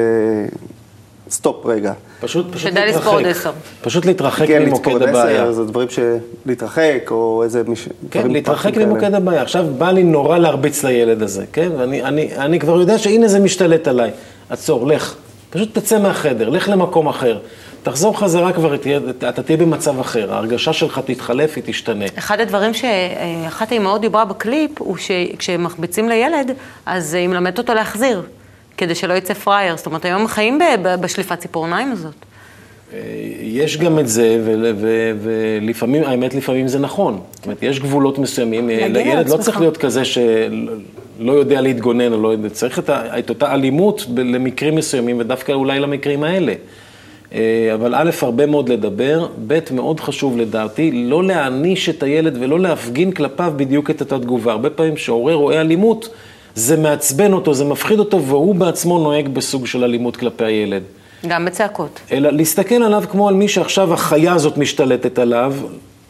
סטופ 1.29 1.65
רגע. 1.65 1.93
פשוט, 2.19 2.45
פשוט 2.55 2.73
להתרחק. 2.73 2.91
שתדע 2.91 2.99
לספור 2.99 3.17
עד 3.17 3.25
עשר. 3.25 3.51
פשוט 3.81 4.05
להתרחק 4.05 4.47
כן, 4.47 4.63
ממוקד 4.63 5.01
הבעיה. 5.01 5.45
כן, 5.45 5.51
זה 5.51 5.65
דברים 5.65 5.89
של 5.89 6.15
להתרחק, 6.45 7.07
או 7.11 7.43
איזה 7.43 7.63
מיש... 7.67 7.89
כן, 8.11 8.31
להתרחק 8.31 8.77
ממוקד 8.77 9.13
הבעיה. 9.13 9.41
עכשיו 9.41 9.65
בא 9.77 9.91
לי 9.91 10.03
נורא 10.03 10.37
להרביץ 10.37 10.83
לילד 10.83 11.21
הזה, 11.21 11.45
כן? 11.53 11.69
ואני 11.77 12.03
אני, 12.03 12.37
אני 12.37 12.59
כבר 12.59 12.79
יודע 12.79 12.97
שהנה 12.97 13.27
זה 13.27 13.39
משתלט 13.39 13.87
עליי. 13.87 14.11
עצור, 14.49 14.87
לך. 14.87 15.15
פשוט 15.49 15.77
תצא 15.77 15.99
מהחדר, 15.99 16.49
לך 16.49 16.69
למקום 16.69 17.07
אחר. 17.07 17.39
תחזור 17.83 18.19
חזרה 18.19 18.53
כבר, 18.53 18.75
אתה 19.29 19.43
תהיה 19.43 19.57
במצב 19.57 19.99
אחר, 19.99 20.33
ההרגשה 20.33 20.73
שלך 20.73 21.01
תתחלף, 21.05 21.55
היא 21.55 21.63
תשתנה. 21.67 22.05
אחד 22.17 22.39
הדברים 22.39 22.73
שאחת 22.73 23.71
האימהות 23.71 24.01
דיברה 24.01 24.25
בקליפ, 24.25 24.71
הוא 24.79 24.97
שכשמרביצים 24.97 26.09
לילד, 26.09 26.51
אז 26.85 27.13
היא 27.13 27.27
מלמדת 27.27 27.57
אותו 27.57 27.73
להחזיר. 27.73 28.21
כדי 28.77 28.95
שלא 28.95 29.13
יצא 29.13 29.33
פראייר. 29.33 29.77
זאת 29.77 29.85
אומרת, 29.85 30.05
היום 30.05 30.27
חיים 30.27 30.59
בשליפת 31.01 31.39
ציפורניים 31.39 31.91
הזאת. 31.91 32.13
אה, 32.93 32.99
יש 33.41 33.77
גם 33.77 33.99
את 33.99 34.07
זה, 34.07 34.41
ולפעמים, 35.21 36.03
האמת, 36.03 36.33
לפעמים 36.33 36.67
זה 36.67 36.79
נכון. 36.79 37.19
זאת 37.33 37.45
אומרת, 37.45 37.63
יש 37.63 37.79
גבולות 37.79 38.19
מסוימים. 38.19 38.69
לילד 38.69 39.29
לא 39.29 39.37
צריך 39.37 39.59
להיות 39.59 39.77
כזה 39.77 40.05
שלא 40.05 41.31
יודע 41.31 41.61
להתגונן, 41.61 42.13
או 42.13 42.21
לא 42.21 42.27
יודע, 42.27 42.49
צריך 42.49 42.79
את 42.89 43.29
אותה 43.29 43.53
אלימות 43.53 44.05
למקרים 44.17 44.75
מסוימים, 44.75 45.19
ודווקא 45.19 45.51
אולי 45.51 45.79
למקרים 45.79 46.23
האלה. 46.23 46.53
אה, 47.33 47.71
אבל 47.73 47.95
א', 47.95 48.09
הרבה 48.21 48.45
מאוד 48.45 48.69
לדבר, 48.69 49.27
ב', 49.47 49.59
מאוד 49.71 49.99
חשוב 49.99 50.37
לדעתי, 50.37 50.91
לא 50.91 51.23
להעניש 51.23 51.89
את 51.89 52.03
הילד 52.03 52.37
ולא 52.39 52.59
להפגין 52.59 53.11
כלפיו 53.11 53.53
בדיוק 53.55 53.89
את 53.89 54.01
אותה 54.01 54.19
תגובה. 54.19 54.51
הרבה 54.51 54.69
פעמים 54.69 54.95
כשהורה 54.95 55.33
רואה 55.33 55.61
אלימות, 55.61 56.09
זה 56.57 56.77
מעצבן 56.77 57.33
אותו, 57.33 57.53
זה 57.53 57.65
מפחיד 57.65 57.99
אותו, 57.99 58.23
והוא 58.23 58.55
בעצמו 58.55 58.99
נוהג 58.99 59.27
בסוג 59.27 59.65
של 59.65 59.83
אלימות 59.83 60.17
כלפי 60.17 60.45
הילד. 60.45 60.83
גם 61.27 61.45
בצעקות. 61.45 61.99
אלא 62.11 62.29
להסתכל 62.29 62.75
עליו 62.75 63.03
כמו 63.11 63.27
על 63.27 63.33
מי 63.33 63.47
שעכשיו 63.47 63.93
החיה 63.93 64.33
הזאת 64.33 64.57
משתלטת 64.57 65.19
עליו, 65.19 65.53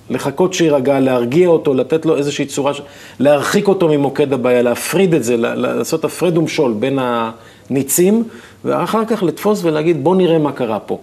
לחכות 0.09 0.53
שיירגע, 0.53 0.99
להרגיע 0.99 1.47
אותו, 1.47 1.73
לתת 1.73 2.05
לו 2.05 2.17
איזושהי 2.17 2.45
צורה, 2.45 2.71
להרחיק 3.19 3.67
אותו 3.67 3.87
ממוקד 3.87 4.33
הבעיה, 4.33 4.61
להפריד 4.61 5.13
את 5.13 5.23
זה, 5.23 5.37
לעשות 5.37 6.05
הפרד 6.05 6.37
ומשול 6.37 6.73
בין 6.73 6.99
הניצים, 7.01 8.23
ואחר 8.65 9.05
כך 9.05 9.23
לתפוס 9.23 9.63
ולהגיד, 9.63 10.03
בוא 10.03 10.15
נראה 10.15 10.37
מה 10.37 10.51
קרה 10.51 10.79
פה. 10.79 10.97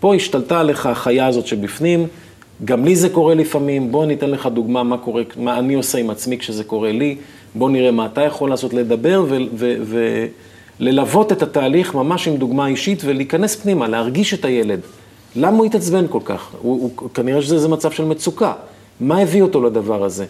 פה 0.00 0.14
השתלטה 0.14 0.60
עליך 0.60 0.86
החיה 0.86 1.26
הזאת 1.26 1.46
שבפנים, 1.46 2.06
גם 2.64 2.84
לי 2.84 2.96
זה 2.96 3.08
קורה 3.08 3.34
לפעמים, 3.34 3.92
בוא 3.92 4.04
אני 4.04 4.14
אתן 4.14 4.30
לך 4.30 4.46
דוגמה 4.46 4.82
מה 4.82 4.98
קורה, 4.98 5.22
מה 5.36 5.58
אני 5.58 5.74
עושה 5.74 5.98
עם 5.98 6.10
עצמי 6.10 6.38
כשזה 6.38 6.64
קורה 6.64 6.92
לי, 6.92 7.16
בוא 7.54 7.70
נראה 7.70 7.90
מה 7.90 8.06
אתה 8.06 8.20
יכול 8.20 8.50
לעשות, 8.50 8.74
לדבר 8.74 9.24
וללוות 10.80 11.32
את 11.32 11.42
התהליך 11.42 11.94
ממש 11.94 12.28
עם 12.28 12.36
דוגמה 12.36 12.66
אישית 12.66 13.02
ולהיכנס 13.04 13.56
פנימה, 13.56 13.88
להרגיש 13.88 14.34
את 14.34 14.44
הילד. 14.44 14.80
למה 15.36 15.56
הוא 15.56 15.66
התעצבן 15.66 16.06
כל 16.10 16.20
כך? 16.24 16.48
הוא, 16.62 16.90
הוא, 17.00 17.10
כנראה 17.10 17.42
שזה 17.42 17.68
מצב 17.68 17.90
של 17.90 18.04
מצוקה. 18.04 18.52
מה 19.00 19.18
הביא 19.18 19.42
אותו 19.42 19.62
לדבר 19.62 20.04
הזה? 20.04 20.24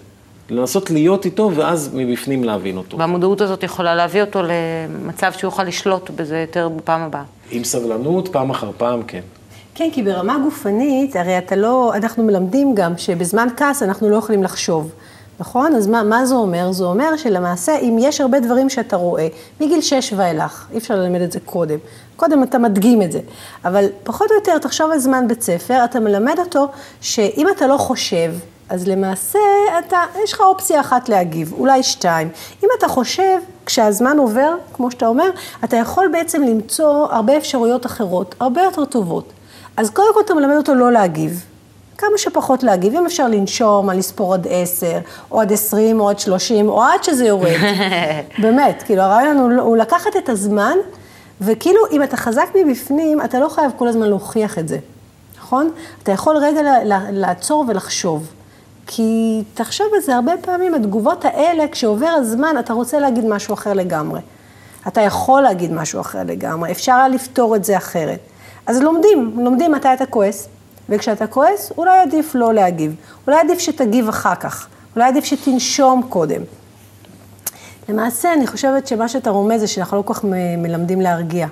לנסות 0.51 0.91
להיות 0.91 1.25
איתו 1.25 1.51
ואז 1.55 1.91
מבפנים 1.95 2.45
להבין 2.45 2.77
אותו. 2.77 2.99
והמודעות 2.99 3.41
הזאת 3.41 3.63
יכולה 3.63 3.95
להביא 3.95 4.21
אותו 4.21 4.41
למצב 4.43 5.33
שהוא 5.33 5.49
יוכל 5.49 5.63
לשלוט 5.63 6.11
בזה 6.11 6.39
יותר 6.39 6.69
בפעם 6.69 7.01
הבאה. 7.01 7.23
עם 7.51 7.65
סבלנות, 7.65 8.29
פעם 8.29 8.51
אחר 8.51 8.71
פעם, 8.77 9.03
כן. 9.03 9.21
כן, 9.75 9.89
כי 9.93 10.03
ברמה 10.03 10.39
גופנית, 10.45 11.17
הרי 11.17 11.39
אתה 11.39 11.57
לא, 11.57 11.95
אנחנו 11.95 12.25
מלמדים 12.25 12.75
גם 12.75 12.93
שבזמן 12.99 13.49
כעס 13.57 13.83
אנחנו 13.83 14.11
לא 14.11 14.17
יכולים 14.17 14.43
לחשוב. 14.43 14.93
נכון? 15.41 15.75
אז 15.75 15.87
מה, 15.87 16.03
מה 16.03 16.27
זה 16.27 16.35
אומר? 16.35 16.73
זה 16.73 16.85
אומר 16.85 17.17
שלמעשה, 17.17 17.79
אם 17.79 17.97
יש 18.01 18.21
הרבה 18.21 18.41
דברים 18.41 18.69
שאתה 18.69 18.97
רואה, 18.97 19.29
מגיל 19.61 19.81
6 19.81 20.13
ואילך, 20.17 20.67
אי 20.73 20.79
אפשר 20.79 20.97
ללמד 20.97 21.21
את 21.21 21.33
זה 21.33 21.41
קודם. 21.41 21.79
קודם 22.17 22.43
אתה 22.43 22.59
מדגים 22.59 23.03
את 23.03 23.13
זה. 23.13 23.21
אבל 23.65 23.87
פחות 24.05 24.31
או 24.31 24.37
יותר, 24.37 24.59
תחשוב 24.59 24.91
על 24.91 24.99
זמן 24.99 25.29
בית 25.29 25.43
ספר, 25.43 25.85
אתה 25.85 26.01
מלמד 26.01 26.39
אותו 26.39 26.69
שאם 27.01 27.47
אתה 27.57 27.67
לא 27.67 27.77
חושב, 27.77 28.33
אז 28.69 28.89
למעשה 28.89 29.39
אתה, 29.79 29.99
יש 30.25 30.33
לך 30.33 30.41
אופציה 30.41 30.81
אחת 30.81 31.09
להגיב, 31.09 31.53
אולי 31.53 31.83
שתיים. 31.83 32.29
אם 32.65 32.69
אתה 32.79 32.89
חושב, 32.89 33.39
כשהזמן 33.67 34.19
עובר, 34.19 34.55
כמו 34.73 34.91
שאתה 34.91 35.07
אומר, 35.07 35.31
אתה 35.65 35.77
יכול 35.77 36.09
בעצם 36.13 36.43
למצוא 36.43 37.07
הרבה 37.11 37.37
אפשרויות 37.37 37.87
אחרות, 37.87 38.35
הרבה 38.41 38.63
יותר 38.63 38.85
טובות. 38.85 39.33
אז 39.77 39.91
קודם 39.91 40.15
כל 40.15 40.21
אתה 40.25 40.35
מלמד 40.35 40.57
אותו 40.57 40.75
לא 40.75 40.93
להגיב. 40.93 41.45
כמה 41.99 42.19
שפחות 42.19 42.63
להגיב, 42.63 42.95
אם 42.95 43.07
אפשר 43.07 43.29
לנשום, 43.29 43.91
על 43.91 43.99
לספור 43.99 44.35
עד 44.35 44.47
עשר, 44.51 44.99
או 45.31 45.41
עד 45.41 45.53
עשרים, 45.53 46.01
או 46.01 46.11
עד 46.11 46.19
שלושים, 46.19 46.69
או 46.69 46.83
עד 46.83 47.05
שזה 47.05 47.25
יורד. 47.25 47.61
באמת, 48.43 48.83
כאילו 48.83 49.03
הרעיון 49.03 49.37
הוא, 49.37 49.61
הוא 49.61 49.77
לקחת 49.77 50.17
את 50.17 50.29
הזמן, 50.29 50.77
וכאילו 51.41 51.81
אם 51.93 52.03
אתה 52.03 52.17
חזק 52.17 52.47
מבפנים, 52.55 53.21
אתה 53.21 53.39
לא 53.39 53.49
חייב 53.49 53.73
כל 53.77 53.89
הזמן 53.89 54.09
להוכיח 54.09 54.59
את 54.59 54.69
זה, 54.69 54.79
נכון? 55.39 55.71
אתה 56.03 56.13
יכול 56.13 56.37
רגע 56.37 56.61
לעצור 57.11 57.65
ולחשוב. 57.69 58.27
כי 58.87 59.43
תחשוב 59.55 59.87
על 59.95 60.01
זה, 60.01 60.15
הרבה 60.15 60.33
פעמים 60.41 60.75
התגובות 60.75 61.25
האלה, 61.25 61.65
כשעובר 61.73 62.07
הזמן, 62.07 62.57
אתה 62.59 62.73
רוצה 62.73 62.99
להגיד 62.99 63.25
משהו 63.25 63.55
אחר 63.55 63.73
לגמרי. 63.73 64.21
אתה 64.89 65.01
יכול 65.01 65.43
להגיד 65.43 65.73
משהו 65.73 66.01
אחר 66.01 66.23
לגמרי, 66.27 66.73
אפשר 66.73 66.93
היה 66.93 67.09
לפתור 67.09 67.57
את 67.57 67.65
זה 67.65 67.77
אחרת. 67.77 68.19
אז 68.67 68.81
לומדים, 68.81 69.33
לומדים 69.39 69.73
מתי 69.73 69.89
אתה 69.95 70.07
כועס, 70.07 70.49
וכשאתה 70.89 71.27
כועס, 71.27 71.73
אולי 71.79 71.99
עדיף 71.99 72.35
לא 72.35 72.55
להגיב. 72.55 72.95
אולי 73.27 73.41
עדיף 73.41 73.59
שתגיב 73.59 74.09
אחר 74.09 74.35
כך. 74.35 74.67
אולי 74.97 75.09
עדיף 75.09 75.25
שתנשום 75.25 76.03
קודם. 76.09 76.43
למעשה, 77.89 78.33
אני 78.33 78.47
חושבת 78.47 78.87
שמה 78.87 79.09
שאתה 79.09 79.31
רומז 79.31 79.61
זה 79.61 79.67
שאנחנו 79.67 79.97
לא 79.97 80.03
כל 80.03 80.15
כך 80.15 80.25
מלמדים 80.59 81.01
להרגיע. 81.01 81.47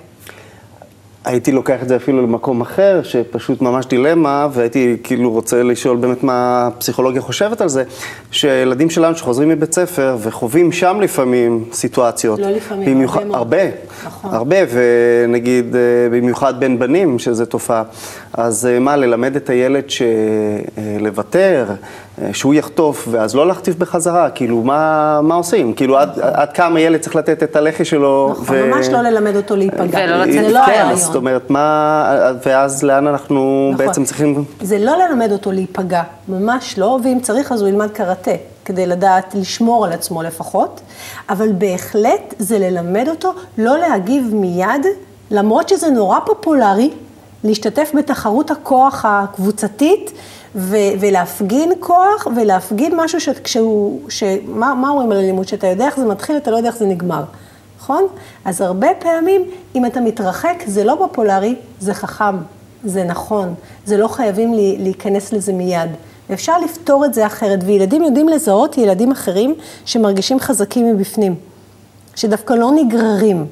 הייתי 1.25 1.53
לוקח 1.53 1.83
את 1.83 1.89
זה 1.89 1.97
אפילו 1.97 2.23
למקום 2.23 2.61
אחר, 2.61 3.01
שפשוט 3.03 3.63
ממש 3.63 3.87
דילמה, 3.87 4.49
והייתי 4.53 4.97
כאילו 5.03 5.31
רוצה 5.31 5.63
לשאול 5.63 5.97
באמת 5.97 6.23
מה 6.23 6.67
הפסיכולוגיה 6.67 7.23
חושבת 7.23 7.61
על 7.61 7.69
זה, 7.69 7.85
שילדים 8.31 8.91
שלנו 8.91 9.17
שחוזרים 9.17 9.49
מבית 9.49 9.75
ספר 9.75 10.17
וחווים 10.21 10.73
שם 10.73 10.99
לפעמים 11.01 11.65
סיטואציות. 11.73 12.39
לא 12.39 12.51
לפעמים, 12.51 12.95
במיוחד, 12.95 13.21
הרבה 13.21 13.29
מאוד. 13.29 13.39
הרבה, 13.39 13.63
נכון. 14.07 14.35
הרבה, 14.35 14.57
ונגיד 14.71 15.77
אה, 15.77 15.81
במיוחד 16.11 16.61
בין 16.61 16.79
בנים, 16.79 17.19
שזו 17.19 17.47
תופעה. 17.47 17.83
אז 18.33 18.67
אה, 18.67 18.79
מה, 18.79 18.97
ללמד 18.97 19.37
את 19.37 19.51
הילד 19.51 19.85
שלוותר, 19.91 21.67
אה, 21.71 21.75
שהוא 22.33 22.55
יחטוף, 22.55 23.09
ואז 23.11 23.35
לא 23.35 23.47
להחטיף 23.47 23.77
בחזרה, 23.77 24.31
כאילו, 24.31 24.63
מה, 24.63 25.21
מה 25.23 25.35
עושים? 25.35 25.73
כאילו, 25.73 25.99
עד, 25.99 26.21
עד 26.21 26.53
כמה 26.53 26.81
ילד 26.81 27.01
צריך 27.01 27.17
לתת 27.17 27.43
את 27.43 27.57
הלחי 27.57 27.85
שלו. 27.85 28.29
נכון, 28.31 28.57
ו... 28.57 28.67
ממש 28.67 28.89
לא 28.89 29.01
ללמד 29.01 29.37
אותו 29.37 29.57
להיפגע. 29.57 29.99
ולא 30.05 30.17
לצאת 30.17 30.45
זה 30.45 30.53
לא 30.53 30.61
כן, 30.67 30.73
הרעיון. 30.73 30.97
זאת 30.97 31.15
אומרת, 31.15 31.51
מה, 31.51 32.33
ואז 32.47 32.83
לאן 32.83 33.07
אנחנו 33.07 33.71
נכון. 33.73 33.87
בעצם 33.87 34.05
צריכים... 34.05 34.45
זה 34.61 34.79
לא 34.79 34.93
ללמד 34.97 35.33
אותו 35.33 35.53
להיפגע, 35.53 36.03
ממש 36.29 36.79
לא, 36.79 36.99
ואם 37.05 37.19
צריך 37.23 37.53
אז 37.53 37.61
הוא 37.61 37.69
ילמד 37.69 37.91
קראטה, 37.91 38.31
כדי 38.65 38.87
לדעת 38.87 39.35
לשמור 39.35 39.85
על 39.85 39.93
עצמו 39.93 40.23
לפחות, 40.23 40.81
אבל 41.29 41.49
בהחלט 41.53 42.35
זה 42.39 42.59
ללמד 42.59 43.09
אותו 43.09 43.33
לא 43.59 43.79
להגיב 43.79 44.31
מיד, 44.35 44.87
למרות 45.31 45.69
שזה 45.69 45.91
נורא 45.91 46.19
פופולרי, 46.27 46.91
להשתתף 47.45 47.91
בתחרות 47.99 48.51
הכוח 48.51 49.05
הקבוצתית. 49.09 50.11
ו- 50.57 50.77
ולהפגין 51.01 51.73
כוח, 51.81 52.27
ולהפגין 52.37 52.93
משהו 52.97 53.21
שכשהוא, 53.21 54.01
שמה 54.09 54.75
מה 54.75 54.89
אומרים 54.89 55.13
על 55.13 55.19
אלימות? 55.19 55.49
שאתה 55.49 55.67
יודע 55.67 55.87
איך 55.87 55.97
זה 55.97 56.05
מתחיל, 56.05 56.37
אתה 56.37 56.51
לא 56.51 56.57
יודע 56.57 56.69
איך 56.69 56.77
זה 56.77 56.87
נגמר, 56.87 57.25
נכון? 57.79 58.07
אז 58.45 58.61
הרבה 58.61 58.89
פעמים, 58.99 59.45
אם 59.75 59.87
אתה 59.87 60.01
מתרחק, 60.01 60.63
זה 60.67 60.85
לא 60.85 60.97
פופולרי, 60.99 61.55
זה 61.81 61.95
חכם, 61.95 62.37
זה 62.85 63.05
נכון, 63.05 63.55
זה 63.85 63.97
לא 63.97 64.09
חייבים 64.09 64.55
לי, 64.55 64.77
להיכנס 64.81 65.33
לזה 65.33 65.53
מיד. 65.53 65.91
ואפשר 66.31 66.59
לפתור 66.59 67.05
את 67.05 67.15
זה 67.15 67.27
אחרת, 67.27 67.59
וילדים 67.67 68.03
יודעים 68.03 68.29
לזהות 68.29 68.79
ילדים 68.79 69.13
אחרים 69.13 69.55
שמרגישים 69.85 70.41
חזקים 70.41 70.97
מבפנים, 70.97 71.35
שדווקא 72.17 72.55
לא 72.55 72.71
נגררים 72.75 73.47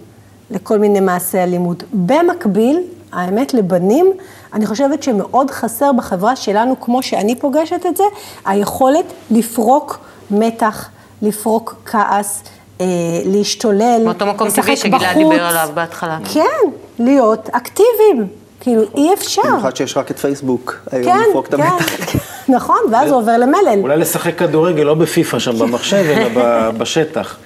לכל 0.51 0.79
מיני 0.79 1.01
מעשי 1.01 1.39
אלימות. 1.39 1.83
במקביל, 1.93 2.81
האמת, 3.13 3.55
לבנים, 3.55 4.13
אני 4.55 4.67
חושבת 4.67 5.03
שמאוד 5.03 5.51
חסר 5.51 5.93
בחברה 5.93 6.37
שלנו, 6.37 6.81
כמו 6.81 7.03
שאני 7.03 7.37
פוגשת 7.37 7.87
את 7.87 7.97
זה, 7.97 8.05
היכולת 8.45 9.05
לפרוק 9.31 9.99
מתח, 10.31 10.89
לפרוק 11.23 11.75
כעס, 11.87 12.43
אה, 12.81 12.87
להשתולל, 13.25 14.03
מאותו 14.05 14.27
מקום 14.27 14.51
טבעי 14.51 14.77
שגלעד 14.77 15.17
דיבר 15.17 15.47
עליו 15.47 15.71
בהתחלה. 15.75 16.19
כן, 16.33 16.71
להיות 16.99 17.49
אקטיביים. 17.53 18.27
כאילו, 18.61 18.83
אי 18.97 19.15
אפשר. 19.15 19.43
במיוחד 19.45 19.77
שיש 19.77 19.97
רק 19.97 20.11
את 20.11 20.19
פייסבוק, 20.19 20.77
היום 20.93 21.05
כן, 21.05 21.19
לפרוק 21.29 21.47
את 21.47 21.55
כן, 21.55 21.63
המתח. 21.63 22.17
נכון, 22.57 22.77
ואז 22.93 23.11
הוא 23.11 23.19
עובר 23.19 23.37
למלל. 23.39 23.79
אולי 23.83 23.97
לשחק 23.97 24.39
כדורגל, 24.39 24.83
לא 24.83 24.95
בפיפא 24.95 25.39
שם 25.39 25.59
במחשב, 25.59 26.05
אלא 26.17 26.29
בשטח. 26.79 27.37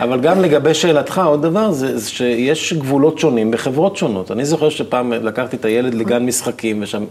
אבל 0.00 0.20
גם 0.20 0.42
לגבי 0.42 0.74
שאלתך, 0.74 1.20
עוד 1.26 1.42
דבר, 1.42 1.72
זה 1.72 2.08
שיש 2.10 2.72
גבולות 2.72 3.18
שונים 3.18 3.50
בחברות 3.50 3.96
שונות. 3.96 4.30
אני 4.30 4.44
זוכר 4.44 4.68
שפעם 4.68 5.12
לקחתי 5.12 5.56
את 5.56 5.64
הילד 5.64 5.94
לגן 5.94 6.26
משחקים, 6.26 6.82
ושם 6.82 7.04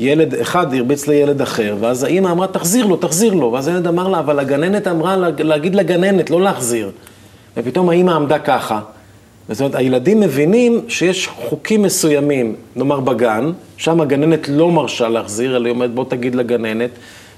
ילד 0.00 0.34
אחד 0.34 0.74
הרביץ 0.74 1.06
לילד 1.06 1.40
אחר, 1.42 1.76
ואז 1.80 2.04
האימא 2.04 2.28
אמרה, 2.28 2.46
תחזיר 2.46 2.86
לו, 2.86 2.96
תחזיר 2.96 3.34
לו. 3.34 3.52
ואז 3.52 3.68
הילד 3.68 3.86
אמר 3.86 4.08
לה, 4.08 4.18
אבל 4.18 4.38
הגננת 4.38 4.86
אמרה 4.88 5.16
לה- 5.16 5.28
להגיד 5.38 5.74
לגננת, 5.74 6.30
לא 6.30 6.40
להחזיר. 6.40 6.90
ופתאום 7.56 7.88
האימא 7.88 8.10
עמדה 8.10 8.38
ככה. 8.38 8.80
זאת 9.48 9.60
אומרת, 9.60 9.74
הילדים 9.74 10.20
מבינים 10.20 10.80
שיש 10.88 11.26
חוקים 11.28 11.82
מסוימים, 11.82 12.54
נאמר 12.76 13.00
בגן, 13.00 13.52
שם 13.76 14.00
הגננת 14.00 14.48
לא 14.48 14.70
מרשה 14.70 15.08
להחזיר, 15.08 15.56
אלא 15.56 15.64
היא 15.64 15.74
אומרת, 15.74 15.94
בוא 15.94 16.04
תגיד 16.08 16.34
לגננת, 16.34 16.90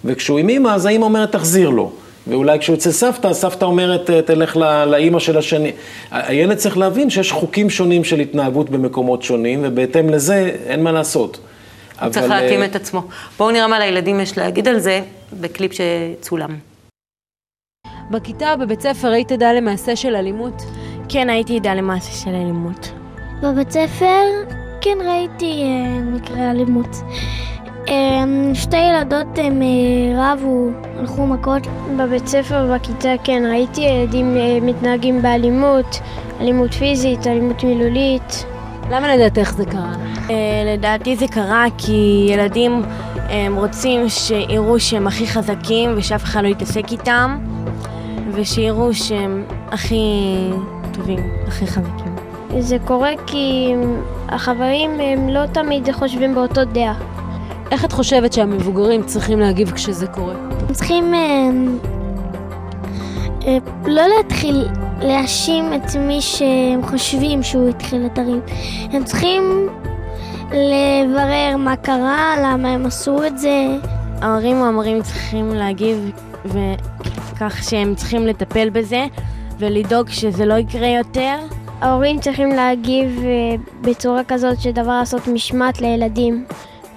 וכשהוא 0.05 0.39
עם 0.39 0.49
אימא, 0.49 0.69
אז 0.69 0.87
האימא 0.87 1.05
אומרת, 1.05 1.33
תחזיר 1.33 1.71
לו. 1.71 1.93
ואולי 2.27 2.59
כשהוא 2.59 2.77
אצל 2.77 2.91
סבתא, 2.91 3.33
סבתא 3.33 3.65
אומרת, 3.65 4.11
תלך 4.11 4.57
ל- 4.57 4.85
לאימא 4.85 5.19
של 5.19 5.39
השני. 5.39 5.73
הילד 6.11 6.57
צריך 6.57 6.79
להבין 6.79 7.11
שיש 7.11 7.33
חוקים 7.33 7.71
שונים 7.71 8.05
של 8.05 8.21
התנהגות 8.21 8.71
במקומות 8.71 9.23
שונים, 9.23 9.61
ובהתאם 9.63 10.09
לזה 10.11 10.53
אין 10.67 10.83
מה 10.83 10.93
לעשות. 10.93 11.39
הוא 12.01 12.11
צריך 12.11 12.25
אבל, 12.27 12.41
להתאים 12.41 12.61
אה, 12.61 12.67
את 12.67 12.77
עצמו. 12.77 13.03
בואו 13.39 13.51
נראה 13.51 13.69
מה 13.69 13.79
לילדים 13.79 14.21
יש 14.21 14.39
להגיד 14.39 14.69
על 14.69 14.79
זה 14.79 15.01
בקליפ 15.41 15.73
שצולם. 15.73 16.57
בכיתה 18.11 18.57
בבית 18.57 18.81
ספר 18.81 19.09
היית 19.09 19.33
עדה 19.33 19.53
למעשה 19.53 19.97
של 19.97 20.17
אלימות? 20.17 20.63
כן, 21.09 21.31
הייתי 21.31 21.57
עדה 21.57 21.75
למעשה 21.75 22.13
של 22.13 22.31
אלימות. 22.31 22.93
בבית 23.43 23.71
ספר, 23.71 24.23
כן 24.81 24.99
ראיתי 25.07 25.63
אה, 25.63 26.01
מקרה 26.01 26.51
אלימות. 26.51 26.97
אה, 27.89 28.25
שתי 28.55 28.77
ילדות 28.77 29.27
הם 29.37 29.63
אה, 29.63 30.33
רבו, 30.33 30.69
הלכו 30.99 31.27
מכות. 31.27 31.63
בבית 31.99 32.27
ספר, 32.27 32.75
בכיתה, 32.75 33.09
כן, 33.25 33.43
ראיתי 33.51 33.81
ילדים 33.81 34.37
אה, 34.37 34.59
מתנהגים 34.63 35.23
באלימות, 35.23 36.01
אלימות 36.41 36.75
פיזית, 36.75 37.27
אלימות 37.27 37.65
מילולית. 37.65 38.45
למה 38.91 39.17
לדעתך 39.17 39.53
זה 39.53 39.65
קרה? 39.65 39.93
אה, 40.31 40.75
לדעתי 40.75 41.17
זה 41.17 41.27
קרה 41.29 41.65
כי 41.79 42.27
ילדים 42.31 42.83
הם 43.29 43.57
רוצים 43.57 44.09
שיראו 44.09 44.81
שהם 44.81 45.07
הכי 45.07 45.27
חזקים 45.27 45.91
ושאף 45.97 46.25
אחד 46.25 46.43
לא 46.43 46.49
יתעסק 46.49 46.93
איתם 46.93 47.39
ושיראו 48.33 48.95
שהם 48.95 49.45
הכי 49.71 50.05
טובים, 50.99 51.19
הכי 51.47 51.67
חזקים. 51.67 52.17
זה 52.59 52.77
קורה 52.85 53.11
כי 53.27 53.75
החברים 54.29 54.91
הם 55.01 55.29
לא 55.29 55.47
תמיד 55.47 55.93
חושבים 55.93 56.35
באותו 56.35 56.65
דעה. 56.65 56.95
איך 57.71 57.85
את 57.85 57.93
חושבת 57.93 58.33
שהמבוגרים 58.33 59.03
צריכים 59.03 59.41
להגיב 59.41 59.71
כשזה 59.71 60.07
קורה? 60.07 60.35
הם 60.35 60.73
צריכים 60.73 61.15
אה, 61.15 61.51
אה, 63.47 63.59
לא 63.87 64.03
להתחיל 64.17 64.69
להאשים 65.03 65.65
את 65.75 65.97
מי 65.97 66.21
שהם 66.21 66.83
חושבים 66.83 67.43
שהוא 67.43 67.69
התחיל 67.69 68.07
את 68.07 68.19
הריב. 68.19 68.41
הם 68.93 69.05
צריכים 69.05 69.69
לברר 70.49 71.57
מה 71.59 71.77
קרה, 71.77 72.35
למה 72.43 72.69
הם 72.69 72.87
עשו 72.87 73.27
את 73.27 73.39
זה. 73.39 73.67
ההורים 74.23 74.61
או 74.61 74.67
המורים 74.67 75.03
צריכים 75.03 75.55
להגיב 75.55 76.11
וכך 76.45 77.63
שהם 77.63 77.95
צריכים 77.95 78.27
לטפל 78.27 78.71
בזה 78.71 79.07
ולדאוג 79.59 80.09
שזה 80.09 80.47
לא 80.47 80.55
יקרה 80.55 80.89
יותר. 80.89 81.37
ההורים 81.81 82.21
צריכים 82.21 82.49
להגיב 82.49 83.25
אה, 83.25 83.31
בצורה 83.81 84.25
כזאת 84.25 84.61
שדבר 84.61 84.99
לעשות 84.99 85.29
משמעת 85.29 85.81
לילדים. 85.81 86.45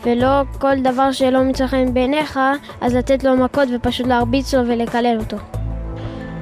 ולא 0.06 0.42
כל 0.60 0.80
דבר 0.84 1.12
שלא 1.12 1.44
מצא 1.44 1.68
חן 1.68 1.94
בעיניך, 1.94 2.40
אז 2.82 2.96
לתת 2.96 3.24
לו 3.24 3.38
מכות 3.38 3.68
ופשוט 3.76 4.08
להרביץ 4.08 4.54
לו 4.54 4.68
ולקלל 4.68 5.18
אותו. 5.20 5.38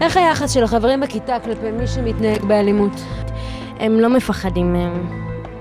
איך 0.02 0.18
היחס 0.18 0.52
של 0.52 0.64
החברים 0.64 1.00
בכיתה 1.00 1.40
כלפי 1.40 1.72
מי 1.72 1.88
שמתנהג 1.88 2.42
באלימות? 2.46 2.92
הם 3.80 4.00
לא 4.00 4.10
מפחדים 4.10 4.74
מהם, 4.74 5.08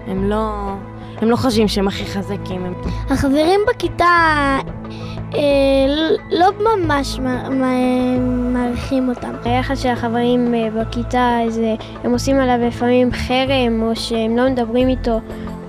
הם 0.07 0.31
לא, 0.31 0.53
הם 1.21 1.31
לא 1.31 1.37
חושבים 1.37 1.69
שהם 1.69 1.89
הכי 1.89 2.05
חזקים. 2.05 2.75
החברים 3.11 3.61
בכיתה 3.69 4.07
לא 6.31 6.49
ממש 6.65 7.19
מעריכים 8.53 9.09
אותם. 9.09 9.35
היחס 9.45 9.83
של 9.83 9.89
החברים 9.89 10.55
אה, 10.55 10.69
בכיתה, 10.71 11.39
זה, 11.49 11.75
הם 12.05 12.13
עושים 12.13 12.37
עליו 12.37 12.67
לפעמים 12.67 13.13
חרם, 13.13 13.83
או 13.83 13.97
שהם 13.97 14.37
לא 14.37 14.51
מדברים 14.51 14.89
איתו, 14.89 15.21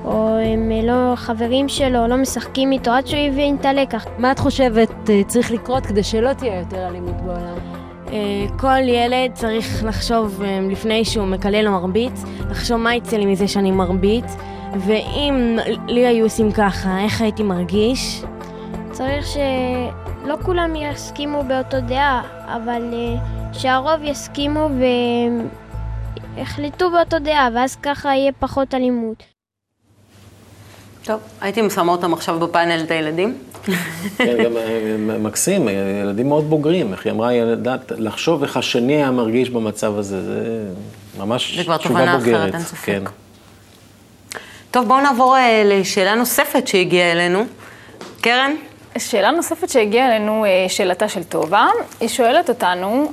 או 0.06 0.38
הם 0.38 0.72
אה, 0.72 0.82
לא 0.84 1.16
חברים 1.16 1.70
שלו, 1.70 2.08
לא 2.08 2.18
משחקים 2.18 2.72
איתו, 2.72 2.92
עד 2.92 3.08
שהוא 3.08 3.20
יבין 3.20 3.56
את 3.56 3.66
הלקח. 3.66 4.06
מה 4.18 4.32
את 4.32 4.40
חושבת 4.40 5.10
אה, 5.10 5.22
צריך 5.28 5.52
לקרות 5.52 5.86
כדי 5.86 6.04
שלא 6.04 6.34
תהיה 6.34 6.60
יותר 6.60 6.88
אלימות 6.88 7.22
בעולם? 7.26 7.56
אה, 8.12 8.46
כל 8.60 8.88
ילד 8.88 9.32
צריך 9.34 9.84
לחשוב 9.84 10.42
לפני 10.70 11.06
שהוא 11.06 11.26
מקלל 11.26 11.68
או 11.68 11.72
מרביץ, 11.72 12.24
לחשוב 12.50 12.78
מה 12.78 12.96
יצא 12.96 13.18
לי 13.18 13.26
מזה 13.26 13.48
שאני 13.48 13.72
מרביץ, 13.72 14.36
ואם 14.78 15.58
לי 15.88 16.08
היו 16.08 16.26
עושים 16.26 16.52
ככה, 16.52 17.00
איך 17.04 17.22
הייתי 17.22 17.44
מרגיש? 17.44 18.24
צריך 19.00 19.26
שלא 19.28 20.36
כולם 20.46 20.76
יסכימו 20.76 21.44
באותו 21.44 21.78
דעה, 21.82 22.22
אבל 22.46 22.82
שהרוב 23.54 24.04
יסכימו 24.04 24.70
ויחליטו 26.36 26.92
באותו 26.92 27.20
דעה, 27.20 27.50
ואז 27.56 27.76
ככה 27.84 28.10
יהיה 28.10 28.32
פחות 28.40 28.74
אלימות. 28.74 29.24
טוב, 31.04 31.20
הייתי 31.42 31.70
שמה 31.70 31.92
אותם 31.92 32.14
עכשיו 32.14 32.40
בפאנל 32.40 32.84
את 32.84 32.92
הילדים. 32.92 33.38
כן, 34.18 34.44
גם 34.44 34.58
אה, 34.58 35.18
מקסים, 35.20 35.70
ילדים 36.02 36.30
מאוד 36.30 36.50
בוגרים, 36.50 36.94
איך 36.94 37.06
היא 37.06 37.14
אמרה, 37.14 37.34
ילדת, 37.34 37.92
לחשוב 37.98 38.44
איך 38.44 38.58
השני 38.58 38.96
היה 38.96 39.12
מרגיש 39.12 39.50
במצב 39.50 39.98
הזה, 39.98 40.26
זה 40.26 40.64
ממש 41.18 41.58
תשובה 41.60 41.78
בוגרת. 41.78 41.84
זה 41.84 41.88
כבר 41.88 42.18
תובנה 42.18 42.18
אחרת, 42.18 42.54
אין 42.54 42.64
ספק. 42.64 42.86
כן. 42.86 43.04
טוב, 44.72 44.88
בואו 44.88 45.02
נעבור 45.02 45.38
אה, 45.38 45.64
לשאלה 45.66 46.16
נוספת 46.16 46.68
שהגיעה 46.68 47.12
אלינו. 47.12 47.46
קרן? 48.22 48.56
שאלה 48.98 49.32
נוספת 49.32 49.70
שהגיעה 49.70 50.08
אלינו, 50.08 50.46
אה, 50.46 50.66
שאלתה 50.70 51.10
של 51.10 51.24
טובה, 51.24 51.68
היא 52.00 52.10
שואלת 52.10 52.50
אותנו, 52.50 53.12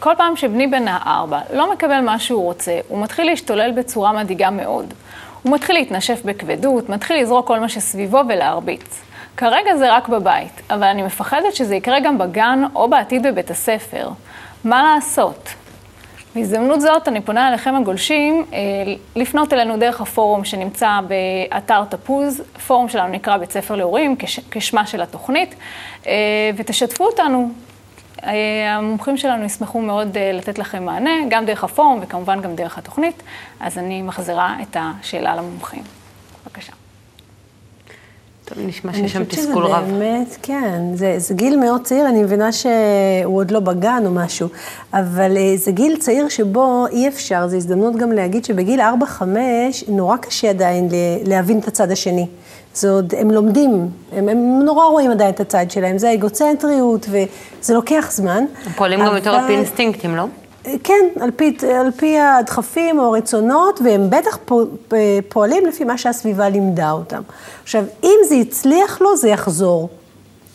כל 0.00 0.12
פעם 0.16 0.36
שבני 0.36 0.66
בן 0.66 0.88
הארבע 0.88 1.40
לא 1.52 1.72
מקבל 1.72 2.00
מה 2.00 2.18
שהוא 2.18 2.42
רוצה, 2.42 2.78
הוא 2.88 3.02
מתחיל 3.02 3.26
להשתולל 3.26 3.72
בצורה 3.72 4.12
מדאיגה 4.12 4.50
מאוד. 4.50 4.94
הוא 5.42 5.54
מתחיל 5.54 5.76
להתנשף 5.76 6.20
בכבדות, 6.24 6.88
מתחיל 6.88 7.22
לזרוק 7.22 7.46
כל 7.46 7.60
מה 7.60 7.68
שסביבו 7.68 8.20
ולהרביץ. 8.28 9.00
כרגע 9.36 9.76
זה 9.76 9.94
רק 9.96 10.08
בבית, 10.08 10.62
אבל 10.70 10.84
אני 10.84 11.02
מפחדת 11.02 11.54
שזה 11.54 11.74
יקרה 11.74 12.00
גם 12.00 12.18
בגן 12.18 12.62
או 12.74 12.88
בעתיד 12.88 13.26
בבית 13.26 13.50
הספר. 13.50 14.08
מה 14.64 14.82
לעשות? 14.82 15.48
בהזדמנות 16.36 16.80
זאת 16.80 17.08
אני 17.08 17.20
פונה 17.20 17.48
אליכם 17.48 17.74
הגולשים 17.74 18.44
אה, 18.52 18.58
לפנות 19.16 19.52
אלינו 19.52 19.76
דרך 19.76 20.00
הפורום 20.00 20.44
שנמצא 20.44 21.00
באתר 21.08 21.84
תפוז, 21.84 22.42
פורום 22.66 22.88
שלנו 22.88 23.08
נקרא 23.08 23.36
בית 23.36 23.50
ספר 23.50 23.76
להורים, 23.76 24.16
כשמה 24.50 24.86
של 24.86 25.02
התוכנית, 25.02 25.54
אה, 26.06 26.12
ותשתפו 26.56 27.04
אותנו, 27.04 27.50
אה, 28.24 28.74
המומחים 28.76 29.16
שלנו 29.16 29.44
ישמחו 29.44 29.80
מאוד 29.80 30.18
לתת 30.32 30.58
לכם 30.58 30.84
מענה, 30.84 31.10
גם 31.28 31.44
דרך 31.44 31.64
הפורום 31.64 31.98
וכמובן 32.02 32.40
גם 32.40 32.56
דרך 32.56 32.78
התוכנית. 32.78 33.22
אז 33.60 33.78
אני 33.78 34.02
מחזירה 34.02 34.56
את 34.62 34.76
השאלה 34.80 35.36
למומחים. 35.36 35.95
טוב, 38.48 38.58
נשמע 38.66 38.92
שיש 38.92 39.12
שם 39.12 39.24
תסכול 39.24 39.64
רב. 39.64 39.72
אני 39.72 39.82
חושבת 39.82 39.86
שזה 39.86 39.98
באמת, 39.98 40.36
כן, 40.42 40.80
זה, 40.94 41.14
זה 41.18 41.34
גיל 41.34 41.56
מאוד 41.56 41.82
צעיר, 41.84 42.08
אני 42.08 42.22
מבינה 42.22 42.52
שהוא 42.52 43.38
עוד 43.38 43.50
לא 43.50 43.60
בגן 43.60 44.02
או 44.06 44.10
משהו, 44.10 44.48
אבל 44.92 45.36
אה, 45.36 45.56
זה 45.56 45.72
גיל 45.72 45.96
צעיר 45.96 46.28
שבו 46.28 46.86
אי 46.90 47.08
אפשר, 47.08 47.48
זו 47.48 47.56
הזדמנות 47.56 47.96
גם 47.96 48.12
להגיד 48.12 48.44
שבגיל 48.44 48.80
4-5 48.80 49.22
נורא 49.88 50.16
קשה 50.16 50.50
עדיין 50.50 50.88
להבין 51.24 51.58
את 51.58 51.68
הצד 51.68 51.90
השני. 51.90 52.26
זה 52.74 52.90
עוד, 52.90 53.14
הם 53.18 53.30
לומדים, 53.30 53.88
הם, 54.12 54.28
הם 54.28 54.62
נורא 54.64 54.84
רואים 54.84 55.10
עדיין 55.10 55.30
את 55.30 55.40
הצד 55.40 55.70
שלהם, 55.70 55.98
זה 55.98 56.08
האגוצנטריות, 56.08 57.06
וזה 57.10 57.74
לוקח 57.74 58.08
זמן. 58.10 58.44
הם 58.66 58.72
פועלים 58.72 59.00
אבל... 59.00 59.08
גם 59.08 59.16
יותר 59.16 59.34
על 59.34 59.46
פי 59.46 59.52
אינסטינקטים, 59.52 60.16
לא? 60.16 60.24
כן, 60.84 61.04
על 61.20 61.30
פי, 61.30 61.56
על 61.80 61.90
פי 61.90 62.18
הדחפים 62.18 62.98
או 62.98 63.04
הרצונות, 63.04 63.80
והם 63.84 64.10
בטח 64.10 64.38
פועלים 65.28 65.66
לפי 65.66 65.84
מה 65.84 65.98
שהסביבה 65.98 66.48
לימדה 66.48 66.90
אותם. 66.90 67.22
עכשיו, 67.62 67.84
אם 68.04 68.18
זה 68.28 68.34
הצליח 68.34 69.00
לו, 69.00 69.16
זה 69.16 69.28
יחזור. 69.28 69.88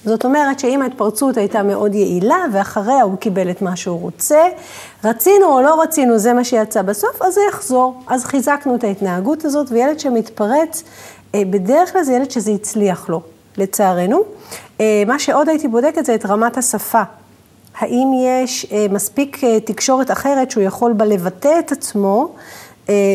זאת 0.06 0.26
אומרת 0.26 0.60
שאם 0.60 0.82
ההתפרצות 0.82 1.38
הייתה 1.38 1.64
מאוד 1.64 1.96
יעילה, 1.96 2.46
ואחריה 2.52 3.02
הוא 3.02 3.18
קיבל 3.18 3.52
את 3.52 3.62
מה 3.62 3.76
שהוא 3.76 4.02
רוצה, 4.02 4.42
רצינו 5.04 5.46
או 5.46 5.62
לא 5.62 5.82
רצינו, 5.82 6.18
זה 6.18 6.34
מה 6.34 6.44
שיצא 6.44 6.82
בסוף, 6.82 7.22
אז 7.22 7.34
זה 7.34 7.42
יחזור. 7.50 8.02
אז 8.08 8.26
חיזקנו 8.26 8.76
את 8.76 8.84
ההתנהגות 8.84 9.46
הזאת, 9.46 9.68
וילד 9.72 10.00
שמתפרץ, 10.00 10.84
אה, 11.36 11.42
בדרך 11.50 11.94
כלל 11.94 12.04
זה 12.04 12.14
ילד 12.14 12.32
שזה 12.32 12.52
הצליח 12.52 13.10
לו, 13.10 13.22
לצערנו. 13.58 14.24
אה, 14.82 15.04
מה 15.08 15.20
שעוד 15.20 15.50
הייתי 15.50 15.68
בודקת 15.68 16.06
זה 16.06 16.16
את 16.16 16.26
רמת 16.26 16.58
השפה. 16.58 17.02
האם 17.78 18.08
יש 18.26 18.66
אה, 18.72 18.86
מספיק 18.90 19.42
תקשורת 19.66 20.12
אחרת 20.12 20.52
שהוא 20.52 20.64
יכול 20.64 20.94
בה 20.94 21.06
לבטא 21.06 21.60
את 21.60 21.72
עצמו 21.72 22.34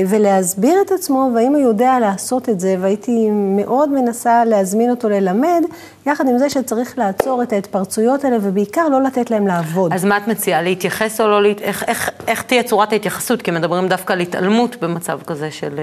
ולהסביר 0.09 0.83
את 0.87 0.93
עצמו, 0.93 1.31
והאם 1.35 1.53
הוא 1.53 1.61
יודע 1.61 1.99
לעשות 2.01 2.49
את 2.49 2.61
זה, 2.61 2.77
והייתי 2.81 3.31
מאוד 3.31 3.89
מנסה 3.89 4.45
להזמין 4.45 4.91
אותו 4.91 5.09
ללמד, 5.09 5.63
יחד 6.07 6.29
עם 6.29 6.39
זה 6.39 6.51
שצריך 6.51 6.99
לעצור 6.99 7.43
את 7.43 7.53
ההתפרצויות 7.53 8.25
האלה, 8.25 8.37
ובעיקר 8.43 8.89
לא 8.89 9.03
לתת 9.03 9.31
להם 9.31 9.47
לעבוד. 9.47 9.93
אז 9.93 10.05
מה 10.05 10.17
את 10.17 10.29
מציעה, 10.29 10.63
להתייחס 10.63 11.21
או 11.21 11.29
לא, 11.29 11.43
להת... 11.43 11.61
איך, 11.61 11.85
איך, 11.87 12.11
איך 12.27 12.43
תהיה 12.43 12.63
צורת 12.63 12.93
ההתייחסות? 12.93 13.43
כי 13.43 13.51
מדברים 13.51 13.89
דווקא 13.89 14.13
על 14.13 14.21
התעלמות 14.21 14.77
במצב 14.83 15.19
כזה 15.27 15.51
של... 15.51 15.81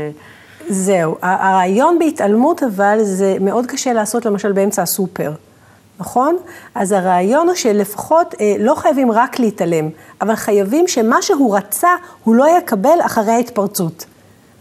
זהו, 0.70 1.16
הרעיון 1.22 2.00
בהתעלמות 2.00 2.64
אבל 2.64 2.98
זה 3.02 3.38
מאוד 3.42 3.66
קשה 3.66 3.94
לעשות 3.94 4.26
למשל 4.26 4.52
באמצע 4.52 4.82
הסופר, 4.82 5.32
נכון? 6.04 6.38
אז 6.76 6.92
הרעיון 6.92 7.48
הוא 7.48 7.56
שלפחות 7.56 8.36
אה, 8.42 8.56
לא 8.60 8.76
חייבים 8.76 9.12
רק 9.12 9.40
להתעלם, 9.40 9.90
אבל 10.22 10.36
חייבים 10.36 10.88
שמה 10.88 11.22
שהוא 11.22 11.58
רצה 11.58 11.90
הוא 12.24 12.36
לא 12.36 12.58
יקבל 12.58 12.98
אחרי 13.06 13.32
ההתפרצות. 13.32 14.06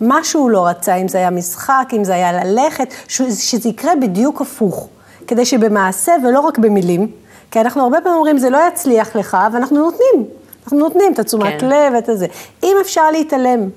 מה 0.00 0.24
שהוא 0.24 0.50
לא 0.50 0.66
רצה, 0.66 0.94
אם 0.94 1.09
זה 1.09 1.18
היה 1.18 1.31
משחק, 1.31 1.88
אם 1.92 2.05
זה 2.05 2.14
היה 2.14 2.44
ללכת, 2.44 2.94
שזה 3.09 3.68
יקרה 3.68 3.92
בדיוק 3.96 4.40
הפוך, 4.40 4.88
כדי 5.26 5.44
שבמעשה 5.44 6.12
ולא 6.24 6.40
רק 6.40 6.59
במילים, 6.59 7.11
כי 7.50 7.61
אנחנו 7.61 7.83
הרבה 7.83 8.00
פעמים 8.00 8.18
אומרים 8.18 8.38
זה 8.38 8.50
לא 8.50 8.59
יצליח 8.68 9.16
לך, 9.16 9.37
ואנחנו 9.52 9.78
נותנים, 9.78 10.28
אנחנו 10.64 10.78
נותנים 10.78 11.12
את 11.12 11.18
התשומת 11.18 11.61
כן. 11.61 11.68
לב 11.68 11.92
ואת 11.94 12.09
הזה. 12.09 12.26
אם 12.62 12.76
אפשר 12.81 13.11
להתעלם 13.11 13.68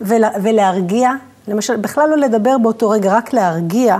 ולה, 0.00 0.30
ולהרגיע, 0.42 1.10
למשל, 1.48 1.76
בכלל 1.76 2.10
לא 2.10 2.16
לדבר 2.16 2.58
באותו 2.58 2.90
רגע, 2.90 3.16
רק 3.16 3.32
להרגיע, 3.32 3.98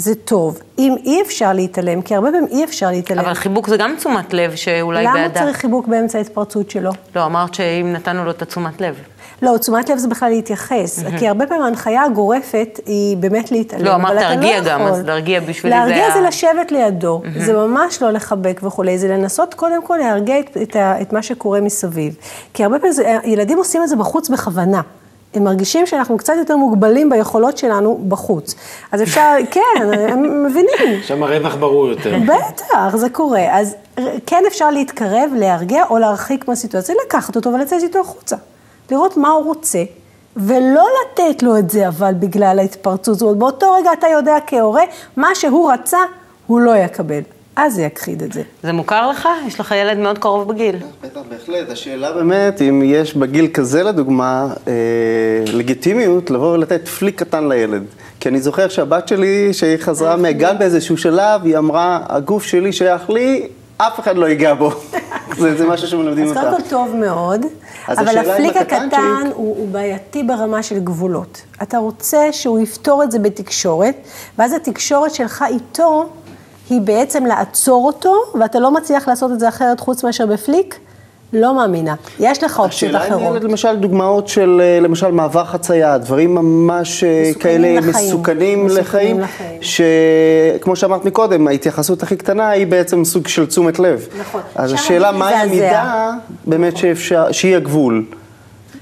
זה 0.00 0.14
טוב. 0.14 0.58
אם 0.78 0.96
אי 1.04 1.22
אפשר 1.22 1.52
להתעלם, 1.52 2.02
כי 2.02 2.14
הרבה 2.14 2.30
פעמים 2.30 2.46
אי 2.50 2.64
אפשר 2.64 2.90
להתעלם. 2.90 3.20
אבל 3.20 3.34
חיבוק 3.34 3.68
זה 3.68 3.76
גם 3.76 3.94
תשומת 3.98 4.32
לב 4.32 4.54
שאולי 4.54 5.04
למה 5.04 5.14
בעדה. 5.14 5.40
למה 5.40 5.46
צריך 5.46 5.56
חיבוק 5.56 5.86
באמצע 5.86 6.18
ההתפרצות 6.18 6.70
שלו? 6.70 6.90
לא, 7.16 7.26
אמרת 7.26 7.54
שאם 7.54 7.92
נתנו 7.92 8.24
לו 8.24 8.30
את 8.30 8.42
התשומת 8.42 8.80
לב. 8.80 8.94
לא, 9.42 9.56
תשומת 9.58 9.88
לב 9.88 9.98
זה 9.98 10.08
בכלל 10.08 10.30
להתייחס, 10.30 10.98
mm-hmm. 10.98 11.18
כי 11.18 11.28
הרבה 11.28 11.46
פעמים 11.46 11.62
ההנחיה 11.62 12.04
הגורפת 12.04 12.80
היא 12.86 13.16
באמת 13.16 13.52
להתעלם. 13.52 13.84
לא, 13.84 13.94
אמרת 13.94 14.14
להרגיע 14.14 14.60
לא 14.60 14.66
גם, 14.66 14.82
אז 14.82 15.04
להרגיע 15.04 15.40
בשבילי 15.40 15.76
זה... 15.76 15.80
להרגיע 15.80 16.10
זה 16.10 16.20
לשבת 16.20 16.72
לידו, 16.72 17.22
mm-hmm. 17.24 17.40
זה 17.44 17.52
ממש 17.52 18.02
לא 18.02 18.10
לחבק 18.10 18.60
וכולי, 18.64 18.98
זה 18.98 19.08
לנסות 19.08 19.54
קודם 19.54 19.86
כל 19.86 19.96
להרגיע 19.96 20.40
את, 20.40 20.56
את, 20.62 20.76
את 20.76 21.12
מה 21.12 21.22
שקורה 21.22 21.60
מסביב. 21.60 22.16
כי 22.54 22.64
הרבה 22.64 22.78
פעמים 22.78 22.92
זה, 22.92 23.16
ילדים 23.24 23.58
עושים 23.58 23.82
את 23.82 23.88
זה 23.88 23.96
בחוץ 23.96 24.28
בכוונה. 24.28 24.80
הם 25.34 25.44
מרגישים 25.44 25.86
שאנחנו 25.86 26.16
קצת 26.16 26.32
יותר 26.38 26.56
מוגבלים 26.56 27.10
ביכולות 27.10 27.58
שלנו 27.58 28.00
בחוץ. 28.08 28.54
אז 28.92 29.02
אפשר, 29.02 29.36
כן, 29.54 29.82
הם 30.08 30.44
מבינים. 30.46 31.02
שם 31.02 31.22
הרווח 31.22 31.54
ברור 31.54 31.88
יותר. 31.88 32.14
בטח, 32.26 32.96
זה 32.96 33.10
קורה. 33.10 33.58
אז 33.58 33.74
כן 34.26 34.44
אפשר 34.46 34.70
להתקרב, 34.70 35.30
להרגיע 35.36 35.84
או 35.90 35.98
להרחיק 35.98 36.48
מהסיטואציה, 36.48 36.94
לקחת 37.06 37.36
אותו 37.36 37.52
ולצאת 37.52 37.82
איתו 37.82 38.00
החוצה. 38.00 38.36
לראות 38.90 39.16
מה 39.16 39.28
הוא 39.28 39.44
רוצה, 39.44 39.82
ולא 40.36 40.84
לתת 41.02 41.42
לו 41.42 41.58
את 41.58 41.70
זה, 41.70 41.88
אבל 41.88 42.14
בגלל 42.14 42.58
ההתפרצות. 42.58 43.14
זאת 43.14 43.22
אומרת, 43.22 43.36
באותו 43.36 43.72
רגע 43.72 43.92
אתה 43.92 44.06
יודע 44.06 44.36
כהורה, 44.46 44.82
מה 45.16 45.34
שהוא 45.34 45.72
רצה, 45.72 45.98
הוא 46.46 46.60
לא 46.60 46.76
יקבל. 46.76 47.20
אז 47.62 47.74
זה 47.74 47.82
יכחיד 47.82 48.22
את 48.22 48.32
זה. 48.32 48.42
זה 48.62 48.72
מוכר 48.72 49.10
לך? 49.10 49.28
יש 49.46 49.60
לך 49.60 49.74
ילד 49.76 49.98
מאוד 49.98 50.18
קרוב 50.18 50.48
בגיל. 50.48 50.76
בטח, 51.02 51.20
בהחלט. 51.28 51.70
השאלה 51.70 52.12
באמת, 52.12 52.62
אם 52.62 52.82
יש 52.84 53.14
בגיל 53.14 53.48
כזה, 53.54 53.82
לדוגמה, 53.82 54.48
אה, 54.68 54.72
לגיטימיות 55.52 56.30
לבוא 56.30 56.52
ולתת 56.54 56.88
פליק 56.88 57.18
קטן 57.18 57.48
לילד. 57.48 57.82
כי 58.20 58.28
אני 58.28 58.40
זוכר 58.40 58.68
שהבת 58.68 59.08
שלי, 59.08 59.52
שהיא 59.52 59.76
חזרה 59.76 60.16
מהגן 60.16 60.58
באיזשהו 60.58 60.96
שלב, 60.96 61.44
היא 61.44 61.58
אמרה, 61.58 62.00
הגוף 62.08 62.42
שלי 62.44 62.72
שייך 62.72 63.10
לי, 63.10 63.48
אף 63.76 64.00
אחד 64.00 64.16
לא 64.16 64.26
ייגע 64.26 64.54
בו. 64.54 64.70
זה, 65.38 65.56
זה 65.56 65.66
משהו 65.66 65.88
שמלמדים 65.88 66.24
אז 66.24 66.30
אותה. 66.30 66.40
קודם 66.40 66.62
כל 66.62 66.68
טוב 66.68 66.96
מאוד, 66.96 67.46
אז 67.88 67.98
אבל 67.98 68.18
הפליק 68.18 68.56
הקטן 68.56 69.30
הוא, 69.34 69.56
הוא 69.56 69.68
בעייתי 69.68 70.22
ברמה 70.22 70.62
של 70.62 70.78
גבולות. 70.78 71.42
אתה 71.62 71.78
רוצה 71.78 72.32
שהוא 72.32 72.60
יפתור 72.60 73.02
את 73.02 73.10
זה 73.10 73.18
בתקשורת, 73.18 73.94
ואז 74.38 74.52
התקשורת 74.52 75.14
שלך 75.14 75.44
איתו 75.48 76.08
היא 76.70 76.80
בעצם 76.80 77.26
לעצור 77.26 77.86
אותו, 77.86 78.14
ואתה 78.40 78.58
לא 78.58 78.70
מצליח 78.70 79.08
לעשות 79.08 79.32
את 79.32 79.40
זה 79.40 79.48
אחרת 79.48 79.80
חוץ 79.80 80.04
מאשר 80.04 80.26
בפליק? 80.26 80.78
לא 81.32 81.54
מאמינה. 81.54 81.94
יש 82.20 82.42
לך 82.42 82.58
אופציות 82.58 82.94
השאלה 82.94 83.06
אחרות. 83.06 83.32
ילד, 83.34 83.44
למשל, 83.44 83.76
דוגמאות 83.76 84.28
של, 84.28 84.60
אה, 84.62 84.80
למשל, 84.80 85.10
מעבר 85.10 85.44
חצייה, 85.44 85.98
דברים 85.98 86.34
ממש 86.34 87.04
אה, 87.04 87.22
מסוכנים 87.22 87.42
כאלה 87.42 87.80
לחיים. 87.80 88.06
מסוכנים 88.06 88.66
מסוכנים 88.66 89.20
לחיים, 89.20 89.20
לחיים. 89.20 89.62
שכמו 90.60 90.76
שאמרת 90.76 91.04
מקודם, 91.04 91.48
ההתייחסות 91.48 92.02
הכי 92.02 92.16
קטנה 92.16 92.48
היא 92.48 92.66
בעצם 92.66 93.04
סוג 93.04 93.28
של 93.28 93.46
תשומת 93.46 93.78
לב. 93.78 94.06
נכון. 94.20 94.40
אז 94.54 94.72
השאלה, 94.72 95.12
לזעזע. 95.12 95.36
המידה 95.36 96.10
באמת 96.46 96.76
שאפשר, 96.76 97.32
שהיא 97.32 97.56
הגבול. 97.56 98.04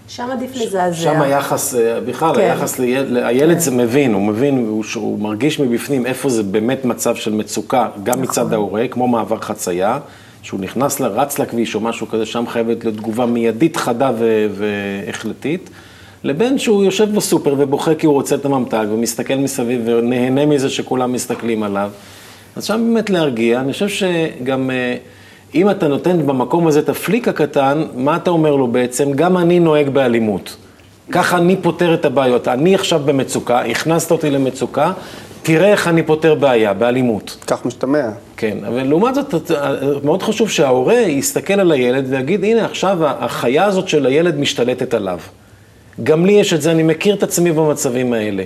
שם 0.08 0.28
עדיף 0.32 0.50
לזעזע. 0.56 0.96
שם 0.96 1.22
היחס, 1.22 1.74
אה, 1.74 2.00
בכלל, 2.00 2.34
כן. 2.34 2.40
היחס 2.40 2.78
לילד, 2.78 3.16
הילד 3.16 3.58
זה 3.58 3.70
מבין, 3.70 4.14
הוא 4.14 4.22
מבין, 4.22 4.58
הוא, 4.68 4.84
הוא 4.94 5.18
מרגיש 5.18 5.60
מבפנים 5.60 6.06
איפה 6.06 6.28
זה 6.28 6.42
באמת 6.42 6.84
מצב 6.84 7.14
של 7.14 7.32
מצוקה, 7.32 7.88
גם 8.02 8.22
מצד 8.22 8.52
ההורה, 8.52 8.88
כמו 8.88 9.08
מעבר 9.08 9.40
חצייה, 9.40 9.98
שהוא 10.42 10.60
נכנס, 10.60 11.00
ל- 11.00 11.06
רץ 11.06 11.38
לכביש 11.38 11.74
או 11.74 11.80
משהו 11.80 12.08
כזה, 12.08 12.26
שם 12.26 12.44
חייבת 12.48 12.84
להיות 12.84 12.96
תגובה 12.96 13.26
מיידית, 13.26 13.76
חדה 13.76 14.10
ו- 14.18 14.46
והחלטית, 15.06 15.70
לבין 16.24 16.58
שהוא 16.58 16.84
יושב 16.84 17.14
בסופר 17.14 17.54
ובוכה 17.58 17.94
כי 17.94 18.06
הוא 18.06 18.14
רוצה 18.14 18.34
את 18.34 18.44
הממתק 18.44 18.84
ומסתכל 18.90 19.34
מסביב 19.34 19.80
ונהנה 19.84 20.46
מזה 20.46 20.70
שכולם 20.70 21.12
מסתכלים 21.12 21.62
עליו. 21.62 21.90
אז 22.56 22.64
שם 22.64 22.90
באמת 22.94 23.10
להרגיע, 23.10 23.60
אני 23.60 23.72
חושב 23.72 23.88
שגם 23.88 24.70
אה, 24.70 24.96
אם 25.54 25.70
אתה 25.70 25.88
נותן 25.88 26.26
במקום 26.26 26.66
הזה 26.66 26.80
את 26.80 26.88
הפליק 26.88 27.28
הקטן, 27.28 27.84
מה 27.94 28.16
אתה 28.16 28.30
אומר 28.30 28.56
לו 28.56 28.66
בעצם? 28.66 29.12
גם 29.12 29.36
אני 29.36 29.60
נוהג 29.60 29.88
באלימות. 29.88 30.56
ככה 31.10 31.38
אני 31.38 31.56
פותר 31.56 31.94
את 31.94 32.04
הבעיות. 32.04 32.48
אני 32.48 32.74
עכשיו 32.74 33.00
במצוקה, 33.04 33.60
הכנסת 33.60 34.10
אותי 34.10 34.30
למצוקה, 34.30 34.92
תראה 35.42 35.68
איך 35.68 35.88
אני 35.88 36.02
פותר 36.02 36.34
בעיה, 36.34 36.74
באלימות. 36.74 37.36
כך 37.46 37.66
משתמע. 37.66 38.08
כן, 38.36 38.58
אבל 38.68 38.82
לעומת 38.82 39.14
זאת, 39.14 39.50
מאוד 40.04 40.22
חשוב 40.22 40.50
שההורה 40.50 40.94
יסתכל 40.94 41.60
על 41.60 41.72
הילד 41.72 42.06
ויגיד, 42.08 42.44
הנה 42.44 42.64
עכשיו 42.64 42.98
החיה 43.00 43.64
הזאת 43.64 43.88
של 43.88 44.06
הילד 44.06 44.38
משתלטת 44.38 44.94
עליו. 44.94 45.18
גם 46.02 46.26
לי 46.26 46.32
יש 46.32 46.52
את 46.52 46.62
זה, 46.62 46.70
אני 46.70 46.82
מכיר 46.82 47.14
את 47.14 47.22
עצמי 47.22 47.52
במצבים 47.52 48.12
האלה. 48.12 48.44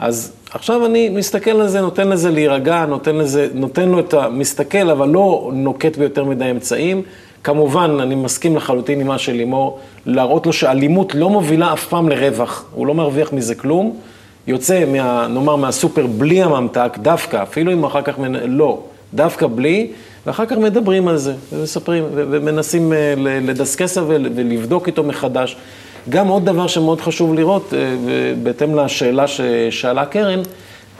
אז 0.00 0.32
עכשיו 0.50 0.86
אני 0.86 1.08
מסתכל 1.08 1.50
על 1.50 1.68
זה, 1.68 1.80
נותן 1.80 2.08
לזה 2.08 2.30
להירגע, 2.30 2.86
נותן, 2.86 3.16
לזה, 3.16 3.48
נותן 3.54 3.88
לו 3.88 4.00
את 4.00 4.14
ה... 4.14 4.28
מסתכל, 4.28 4.90
אבל 4.90 5.08
לא 5.08 5.50
נוקט 5.54 5.96
ביותר 5.96 6.24
מדי 6.24 6.50
אמצעים. 6.50 7.02
כמובן, 7.44 7.96
אני 8.00 8.14
מסכים 8.14 8.56
לחלוטין 8.56 9.00
עם 9.00 9.06
מה 9.06 9.18
של 9.18 9.32
לימור, 9.32 9.78
להראות 10.06 10.46
לו 10.46 10.52
שאלימות 10.52 11.14
לא 11.14 11.30
מובילה 11.30 11.72
אף 11.72 11.86
פעם 11.86 12.08
לרווח, 12.08 12.64
הוא 12.74 12.86
לא 12.86 12.94
מרוויח 12.94 13.32
מזה 13.32 13.54
כלום. 13.54 13.96
יוצא, 14.46 14.84
מה, 14.84 15.26
נאמר, 15.28 15.56
מהסופר 15.56 16.06
בלי 16.06 16.42
הממתק, 16.42 16.98
דווקא, 17.02 17.42
אפילו 17.42 17.72
אם 17.72 17.84
אחר 17.84 18.02
כך, 18.02 18.18
מנ... 18.18 18.56
לא, 18.56 18.80
דווקא 19.14 19.46
בלי, 19.54 19.90
ואחר 20.26 20.46
כך 20.46 20.56
מדברים 20.56 21.08
על 21.08 21.16
זה, 21.16 21.34
ומספרים, 21.52 22.04
ומנסים 22.14 22.92
אה, 22.92 23.14
לדסקס 23.42 23.98
ול- 23.98 24.30
ולבדוק 24.34 24.86
איתו 24.86 25.02
מחדש. 25.02 25.56
גם 26.08 26.28
עוד 26.28 26.44
דבר 26.44 26.66
שמאוד 26.66 27.00
חשוב 27.00 27.34
לראות, 27.34 27.74
אה, 27.74 27.78
בהתאם 28.42 28.74
לשאלה 28.78 29.26
ששאלה 29.26 30.06
קרן, 30.06 30.42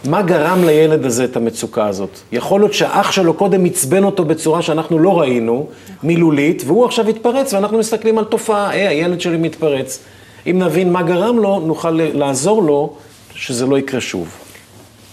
מה 0.04 0.22
גרם 0.22 0.64
לילד 0.64 1.04
הזה 1.04 1.24
את 1.24 1.36
המצוקה 1.36 1.86
הזאת? 1.86 2.18
יכול 2.32 2.60
להיות 2.60 2.74
שהאח 2.74 3.12
שלו 3.12 3.34
קודם 3.34 3.64
עצבן 3.64 4.04
אותו 4.04 4.24
בצורה 4.24 4.62
שאנחנו 4.62 4.98
לא 4.98 5.20
ראינו, 5.20 5.66
מילולית, 6.02 6.62
והוא 6.66 6.84
עכשיו 6.84 7.08
התפרץ, 7.08 7.54
ואנחנו 7.54 7.78
מסתכלים 7.78 8.18
על 8.18 8.24
תופעה, 8.24 8.70
היי, 8.70 8.86
הילד 8.86 9.20
שלי 9.20 9.36
מתפרץ. 9.36 9.98
אם 10.46 10.58
נבין 10.58 10.92
מה 10.92 11.02
גרם 11.02 11.38
לו, 11.38 11.60
נוכל 11.60 11.90
לעזור 11.90 12.62
לו 12.62 12.92
שזה 13.34 13.66
לא 13.66 13.78
יקרה 13.78 14.00
שוב. 14.00 14.28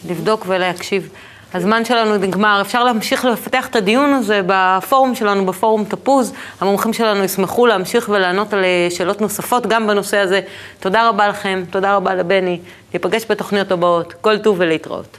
לבדוק 0.10 0.46
ולהקשיב. 0.48 1.10
הזמן 1.54 1.86
שלנו 1.86 2.18
נגמר, 2.18 2.62
אפשר 2.62 2.84
להמשיך 2.84 3.26
לפתח 3.26 3.68
את 3.68 3.76
הדיון 3.76 4.14
הזה 4.14 4.42
בפורום 4.48 5.16
שלנו, 5.16 5.46
בפורום 5.46 5.84
תפוז. 5.84 6.34
המומחים 6.62 6.94
שלנו 6.94 7.24
ישמחו 7.24 7.68
להמשיך 7.68 8.10
ולענות 8.10 8.54
על 8.54 8.64
אה, 8.64 8.88
שאלות 8.90 9.22
נוספות 9.22 9.68
גם 9.68 9.88
בנושא 9.88 10.18
הזה. 10.18 10.42
תודה 10.80 11.10
רבה 11.10 11.28
לכם, 11.28 11.64
תודה 11.70 11.96
רבה 11.96 12.16
לבני. 12.16 12.60
ניפגש 12.94 13.26
בתוכניות 13.30 13.72
הבאות. 13.72 14.14
כל 14.22 14.38
טוב 14.38 14.56
ולהתראות. 14.60 15.18